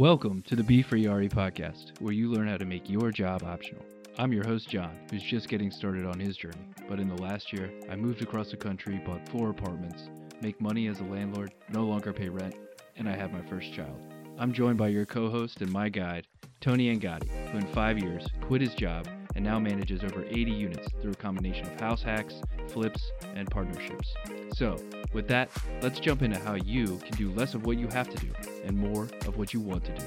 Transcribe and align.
Welcome 0.00 0.40
to 0.46 0.56
the 0.56 0.64
Be 0.64 0.80
Free 0.80 1.06
RE 1.06 1.28
podcast, 1.28 2.00
where 2.00 2.14
you 2.14 2.32
learn 2.32 2.48
how 2.48 2.56
to 2.56 2.64
make 2.64 2.88
your 2.88 3.10
job 3.10 3.42
optional. 3.42 3.84
I'm 4.16 4.32
your 4.32 4.46
host, 4.46 4.66
John, 4.66 4.96
who's 5.10 5.22
just 5.22 5.50
getting 5.50 5.70
started 5.70 6.06
on 6.06 6.18
his 6.18 6.38
journey. 6.38 6.70
But 6.88 7.00
in 7.00 7.06
the 7.06 7.20
last 7.20 7.52
year, 7.52 7.70
I 7.90 7.96
moved 7.96 8.22
across 8.22 8.50
the 8.50 8.56
country, 8.56 8.98
bought 9.04 9.28
four 9.28 9.50
apartments, 9.50 10.08
make 10.40 10.58
money 10.58 10.86
as 10.86 11.00
a 11.00 11.04
landlord, 11.04 11.52
no 11.68 11.84
longer 11.84 12.14
pay 12.14 12.30
rent, 12.30 12.54
and 12.96 13.10
I 13.10 13.14
have 13.14 13.30
my 13.30 13.42
first 13.42 13.74
child. 13.74 14.00
I'm 14.40 14.54
joined 14.54 14.78
by 14.78 14.88
your 14.88 15.04
co 15.04 15.28
host 15.28 15.60
and 15.60 15.70
my 15.70 15.90
guide, 15.90 16.26
Tony 16.62 16.96
Angadi, 16.96 17.28
who 17.50 17.58
in 17.58 17.66
five 17.66 17.98
years 17.98 18.26
quit 18.40 18.62
his 18.62 18.74
job 18.74 19.06
and 19.36 19.44
now 19.44 19.58
manages 19.58 20.02
over 20.02 20.24
80 20.24 20.50
units 20.50 20.88
through 20.98 21.10
a 21.10 21.16
combination 21.16 21.66
of 21.66 21.78
house 21.78 22.02
hacks, 22.02 22.40
flips, 22.68 23.12
and 23.34 23.50
partnerships. 23.50 24.14
So, 24.54 24.82
with 25.12 25.28
that, 25.28 25.50
let's 25.82 26.00
jump 26.00 26.22
into 26.22 26.38
how 26.38 26.54
you 26.54 26.96
can 27.04 27.18
do 27.18 27.30
less 27.32 27.52
of 27.52 27.66
what 27.66 27.76
you 27.76 27.86
have 27.88 28.08
to 28.08 28.16
do 28.16 28.32
and 28.64 28.78
more 28.78 29.10
of 29.26 29.36
what 29.36 29.52
you 29.52 29.60
want 29.60 29.84
to 29.84 29.94
do. 29.94 30.06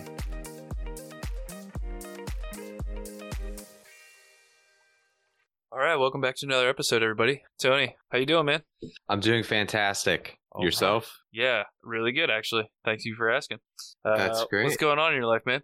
All 5.71 5.77
right, 5.77 5.95
welcome 5.95 6.21
back 6.21 6.37
to 6.37 6.47
another 6.47 6.69
episode, 6.69 7.03
everybody. 7.03 7.43
Tony, 7.59 7.97
how 8.11 8.17
you 8.17 8.25
doing, 8.25 8.47
man? 8.47 8.63
I'm 9.07 9.19
doing 9.19 9.43
fantastic. 9.43 10.39
All 10.55 10.63
Yourself? 10.63 11.11
Yeah, 11.31 11.63
really 11.81 12.11
good, 12.11 12.29
actually. 12.29 12.69
Thank 12.85 13.05
you 13.05 13.15
for 13.15 13.31
asking. 13.31 13.57
Uh, 14.05 14.15
That's 14.17 14.45
great. 14.45 14.65
What's 14.65 14.77
going 14.77 14.99
on 14.99 15.11
in 15.13 15.17
your 15.17 15.25
life, 15.27 15.41
man? 15.47 15.61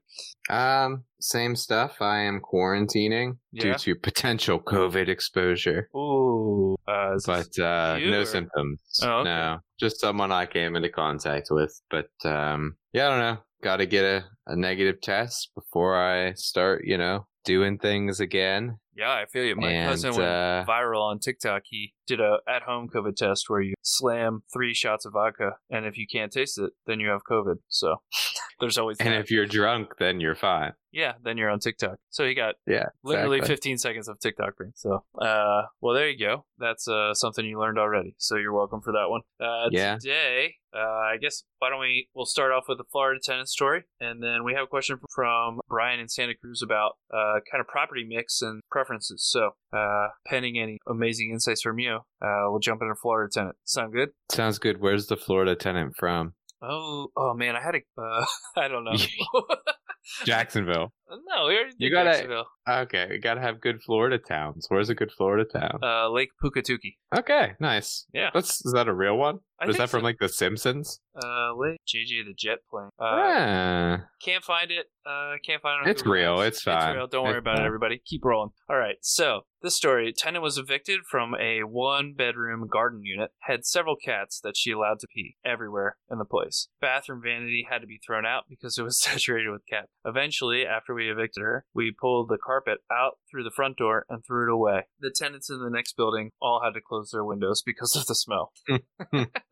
Um, 0.50 1.04
same 1.20 1.56
stuff. 1.56 2.02
I 2.02 2.22
am 2.22 2.42
quarantining 2.42 3.38
Yeah. 3.52 3.64
due 3.64 3.74
to 3.76 3.96
potential 3.96 4.60
COVID 4.60 5.08
exposure, 5.08 5.90
Ooh, 5.96 6.76
uh, 6.88 7.18
but 7.26 7.58
uh, 7.60 8.00
no 8.00 8.22
or- 8.22 8.26
symptoms. 8.26 8.80
Oh, 9.04 9.20
okay. 9.20 9.30
No, 9.30 9.60
just 9.80 10.00
someone 10.00 10.32
I 10.32 10.46
came 10.48 10.76
into 10.76 10.90
contact 10.90 11.50
with. 11.52 11.80
But 11.92 12.10
um, 12.26 12.78
yeah, 12.94 13.08
I 13.08 13.10
don't 13.12 13.20
know. 13.20 13.38
Got 13.62 13.78
to 13.78 13.86
get 13.86 14.06
a, 14.06 14.24
a 14.48 14.56
negative 14.56 15.02
test 15.02 15.52
before 15.54 15.96
I 15.96 16.34
start. 16.34 16.84
You 16.86 16.98
know, 16.98 17.28
doing 17.46 17.78
things 17.78 18.20
again. 18.20 18.80
Yeah, 19.00 19.12
I 19.12 19.26
feel 19.26 19.46
you. 19.46 19.56
My 19.56 19.72
and 19.72 19.90
cousin 19.90 20.12
went 20.12 20.28
uh, 20.28 20.66
viral 20.68 21.02
on 21.02 21.20
TikTok. 21.20 21.64
He 21.66 21.94
did 22.06 22.20
a 22.20 22.40
at-home 22.48 22.90
COVID 22.90 23.16
test 23.16 23.50
where 23.50 23.62
you 23.62 23.74
slam 23.82 24.44
three 24.52 24.74
shots 24.74 25.06
of 25.06 25.14
vodka, 25.14 25.54
and 25.70 25.86
if 25.86 25.98
you 25.98 26.06
can't 26.06 26.32
taste 26.32 26.60
it, 26.60 26.72
then 26.86 27.00
you 27.00 27.08
have 27.08 27.22
COVID. 27.30 27.56
So 27.70 28.02
there's 28.60 28.78
always 28.78 28.98
and 29.00 29.14
that. 29.14 29.22
if 29.22 29.32
you're 29.32 29.46
drunk, 29.46 29.94
then 30.00 30.20
you're 30.20 30.36
fine. 30.36 30.74
Yeah, 30.92 31.14
then 31.24 31.38
you're 31.38 31.50
on 31.50 31.60
TikTok. 31.60 31.98
So 32.10 32.26
he 32.26 32.34
got 32.34 32.56
Yeah, 32.66 32.88
literally 33.04 33.38
exactly. 33.38 33.56
15 33.56 33.78
seconds 33.78 34.08
of 34.08 34.20
TikTok 34.20 34.58
brain. 34.58 34.72
So, 34.76 35.04
uh, 35.20 35.64
well, 35.82 35.94
there 35.94 36.10
you 36.10 36.18
go. 36.18 36.46
That's 36.58 36.88
uh, 36.88 37.14
something 37.14 37.46
you 37.46 37.60
learned 37.60 37.78
already. 37.78 38.16
So 38.18 38.36
you're 38.38 38.54
welcome 38.54 38.82
for 38.82 38.94
that 38.94 39.10
one. 39.10 39.22
Uh, 39.40 39.70
Yeah. 39.72 39.98
Today, 40.00 40.56
uh, 40.74 40.80
I 40.80 41.18
guess 41.20 41.44
why 41.60 41.70
don't 41.70 41.80
we? 41.80 42.10
We'll 42.14 42.26
start 42.26 42.52
off 42.52 42.66
with 42.68 42.78
the 42.78 42.84
Florida 42.92 43.20
tenant 43.24 43.50
story, 43.50 43.84
and 44.00 44.22
then 44.22 44.44
we 44.44 44.54
have 44.54 44.64
a 44.64 44.68
question 44.68 45.00
from 45.14 45.60
Brian 45.68 46.00
in 46.00 46.08
Santa 46.08 46.36
Cruz 46.36 46.62
about 46.64 46.94
uh, 47.12 47.40
kind 47.52 47.60
of 47.60 47.68
property 47.68 48.06
mix 48.08 48.42
and 48.42 48.62
preferences. 48.70 49.24
So, 49.28 49.52
uh, 49.74 50.10
pending 50.28 50.60
any 50.60 50.78
amazing 50.88 51.32
insights 51.32 51.62
from 51.62 51.80
you, 51.80 52.00
uh, 52.22 52.46
we'll 52.50 52.60
jump 52.60 52.82
into 52.82 52.96
Florida 52.96 53.32
tenant. 53.34 53.56
Sound 53.66 53.94
good? 53.94 54.10
Sounds 54.32 54.60
good. 54.60 54.80
Where's 54.80 55.08
the 55.08 55.18
Florida 55.18 55.56
tenant 55.56 55.96
from? 55.98 56.34
Oh, 56.62 57.08
oh 57.16 57.34
man, 57.34 57.56
I 57.56 57.62
had 57.62 57.76
a, 57.76 58.02
uh, 58.02 58.26
I 58.56 58.68
don't 58.68 58.84
know. 58.84 58.94
Jacksonville. 60.26 60.94
no, 61.10 61.48
we 61.48 61.56
already 61.56 61.72
did 61.72 61.76
You 61.80 61.90
gotta- 61.92 62.12
Jacksonville. 62.12 62.48
Okay, 62.68 63.08
we 63.10 63.18
gotta 63.20 63.42
have 63.42 63.62
good 63.62 63.82
Florida 63.82 64.18
towns. 64.18 64.66
Where's 64.70 64.90
a 64.90 64.96
good 64.96 65.12
Florida 65.12 65.46
town? 65.46 65.80
Uh, 65.84 66.10
Lake 66.10 66.30
Pukatuki. 66.44 66.98
Okay, 67.18 67.54
nice. 67.60 68.06
Yeah. 68.14 68.30
That's 68.34 68.66
is 68.66 68.74
that 68.74 68.88
a 68.88 68.94
real 68.94 69.18
one? 69.18 69.40
Think 69.66 69.78
that 69.78 69.90
from 69.90 70.02
so. 70.02 70.06
like 70.06 70.18
The 70.20 70.30
Simpsons? 70.30 71.00
Uh, 71.16 71.54
Lake 71.56 71.80
JJ 71.88 72.26
the 72.26 72.34
jet 72.38 72.60
plane. 72.70 72.90
Uh, 73.00 73.04
ah, 73.04 73.98
can't 74.24 74.44
find 74.44 74.72
it. 74.72 74.88
Uh, 75.06 75.34
can't 75.46 75.62
find 75.62 75.86
it. 75.86 75.90
It's 75.90 76.02
Google 76.02 76.14
real. 76.14 76.38
Maps. 76.38 76.48
It's 76.48 76.62
fine. 76.64 76.96
real. 76.96 77.08
Don't 77.08 77.24
worry 77.24 77.38
It's 77.38 77.40
about 77.40 77.60
it, 77.60 77.66
everybody. 77.66 78.02
Keep 78.06 78.24
rolling. 78.26 78.52
All 78.70 78.78
right. 78.78 78.98
So 79.02 79.42
this 79.62 79.76
story: 79.76 80.14
tenant 80.16 80.44
was 80.44 80.58
evicted 80.58 81.02
from 81.10 81.36
a 81.36 81.64
one-bedroom 81.64 82.68
garden 82.72 83.02
unit. 83.04 83.32
Had 83.40 83.66
several 83.66 83.96
cats 83.96 84.40
that 84.44 84.56
she 84.56 84.72
allowed 84.72 85.00
to 85.00 85.08
pee 85.08 85.36
everywhere 85.44 85.98
in 86.10 86.20
the 86.20 86.26
place. 86.26 86.70
Bathroom 86.80 87.22
vanity 87.24 87.68
had 87.70 87.80
to 87.80 87.88
be 87.88 88.00
thrown 88.06 88.26
out 88.26 88.44
because 88.50 88.78
it 88.78 88.84
was 88.84 89.02
saturated 89.02 89.50
with 89.50 89.62
cat. 89.70 89.90
Eventually, 90.06 90.66
after 90.66 90.94
we 90.94 91.10
evicted 91.10 91.42
her, 91.42 91.66
we 91.74 91.92
pulled 91.92 92.30
the 92.30 92.38
carpet 92.38 92.80
out 92.92 93.18
through 93.30 93.44
the 93.44 93.52
front 93.56 93.78
door 93.78 94.06
and 94.10 94.24
threw 94.26 94.50
it 94.50 94.54
away. 94.54 94.84
The 95.00 95.14
tenants 95.14 95.50
in 95.50 95.60
the 95.60 95.70
next 95.70 95.98
building 95.98 96.32
all 96.42 96.62
had 96.64 96.74
to 96.76 96.82
close 96.82 97.10
their 97.12 97.26
windows 97.26 97.62
because 97.66 97.96
of 97.96 98.06
the 98.06 98.16
smell. 98.16 98.54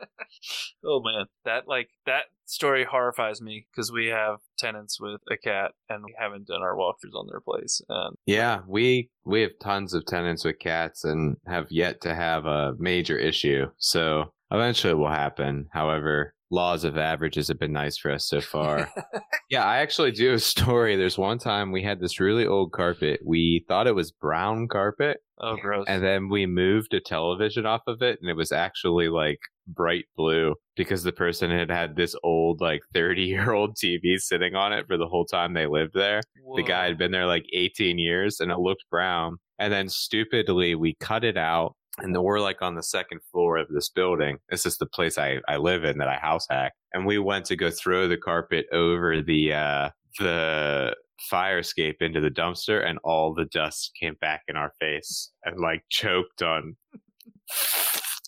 oh 0.83 1.01
man, 1.03 1.25
that 1.45 1.67
like 1.67 1.89
that 2.05 2.25
story 2.45 2.85
horrifies 2.85 3.41
me 3.41 3.67
because 3.71 3.91
we 3.91 4.07
have 4.07 4.37
tenants 4.57 4.99
with 4.99 5.21
a 5.31 5.37
cat 5.37 5.71
and 5.89 6.03
we 6.03 6.15
haven't 6.17 6.47
done 6.47 6.61
our 6.61 6.75
walkthroughs 6.75 7.15
on 7.15 7.27
their 7.27 7.41
place. 7.41 7.81
And 7.89 8.15
yeah. 8.25 8.61
We 8.67 9.09
we 9.25 9.41
have 9.41 9.51
tons 9.61 9.93
of 9.93 10.05
tenants 10.05 10.43
with 10.43 10.59
cats 10.59 11.03
and 11.03 11.37
have 11.45 11.67
yet 11.69 12.01
to 12.01 12.15
have 12.15 12.45
a 12.45 12.73
major 12.77 13.17
issue. 13.17 13.67
So 13.77 14.33
eventually 14.51 14.91
it 14.91 14.97
will 14.97 15.09
happen. 15.09 15.67
However, 15.71 16.33
laws 16.49 16.83
of 16.83 16.97
averages 16.97 17.49
have 17.49 17.59
been 17.59 17.73
nice 17.73 17.97
for 17.97 18.11
us 18.11 18.27
so 18.27 18.41
far. 18.41 18.89
yeah, 19.49 19.63
I 19.63 19.77
actually 19.77 20.11
do 20.11 20.33
a 20.33 20.39
story. 20.39 20.95
There's 20.95 21.17
one 21.17 21.37
time 21.39 21.71
we 21.71 21.83
had 21.83 21.99
this 21.99 22.19
really 22.19 22.45
old 22.45 22.71
carpet. 22.71 23.19
We 23.25 23.65
thought 23.67 23.87
it 23.87 23.95
was 23.95 24.11
brown 24.11 24.67
carpet. 24.67 25.17
Oh, 25.39 25.57
gross. 25.57 25.85
And 25.87 26.03
then 26.03 26.29
we 26.29 26.45
moved 26.45 26.93
a 26.93 26.99
television 26.99 27.65
off 27.65 27.81
of 27.87 28.01
it, 28.01 28.19
and 28.21 28.29
it 28.29 28.35
was 28.35 28.51
actually 28.51 29.09
like 29.09 29.39
bright 29.67 30.05
blue 30.15 30.55
because 30.75 31.03
the 31.03 31.11
person 31.11 31.51
had 31.51 31.69
had 31.69 31.95
this 31.95 32.15
old, 32.23 32.61
like 32.61 32.81
30 32.93 33.23
year 33.23 33.53
old 33.53 33.75
TV 33.75 34.17
sitting 34.17 34.55
on 34.55 34.73
it 34.73 34.87
for 34.87 34.97
the 34.97 35.07
whole 35.07 35.25
time 35.25 35.53
they 35.53 35.67
lived 35.67 35.93
there. 35.93 36.21
The 36.55 36.63
guy 36.63 36.85
had 36.85 36.97
been 36.97 37.11
there 37.11 37.25
like 37.25 37.45
18 37.53 37.97
years 37.99 38.39
and 38.39 38.51
it 38.51 38.59
looked 38.59 38.85
brown. 38.89 39.37
And 39.59 39.73
then 39.73 39.89
stupidly, 39.89 40.75
we 40.75 40.95
cut 40.99 41.23
it 41.23 41.37
out. 41.37 41.75
And 41.99 42.15
we're 42.15 42.39
like 42.39 42.61
on 42.61 42.75
the 42.75 42.83
second 42.83 43.21
floor 43.31 43.57
of 43.57 43.67
this 43.69 43.89
building. 43.89 44.37
This 44.49 44.67
is 44.67 44.77
the 44.77 44.85
place 44.85 45.17
I, 45.17 45.39
I 45.47 45.57
live 45.57 45.83
in 45.83 45.97
that 45.97 46.07
I 46.07 46.17
house 46.17 46.45
hack. 46.47 46.73
And 46.93 47.07
we 47.07 47.17
went 47.17 47.45
to 47.45 47.55
go 47.55 47.71
throw 47.71 48.07
the 48.07 48.17
carpet 48.17 48.67
over 48.71 49.21
the, 49.23 49.53
uh, 49.53 49.89
the 50.19 50.95
fire 51.29 51.59
escape 51.59 51.97
into 52.01 52.21
the 52.21 52.29
dumpster 52.29 52.85
and 52.85 52.99
all 53.03 53.33
the 53.33 53.45
dust 53.45 53.91
came 53.99 54.15
back 54.21 54.43
in 54.47 54.55
our 54.55 54.73
face 54.79 55.31
and 55.43 55.59
like 55.59 55.83
choked 55.89 56.41
on 56.41 56.75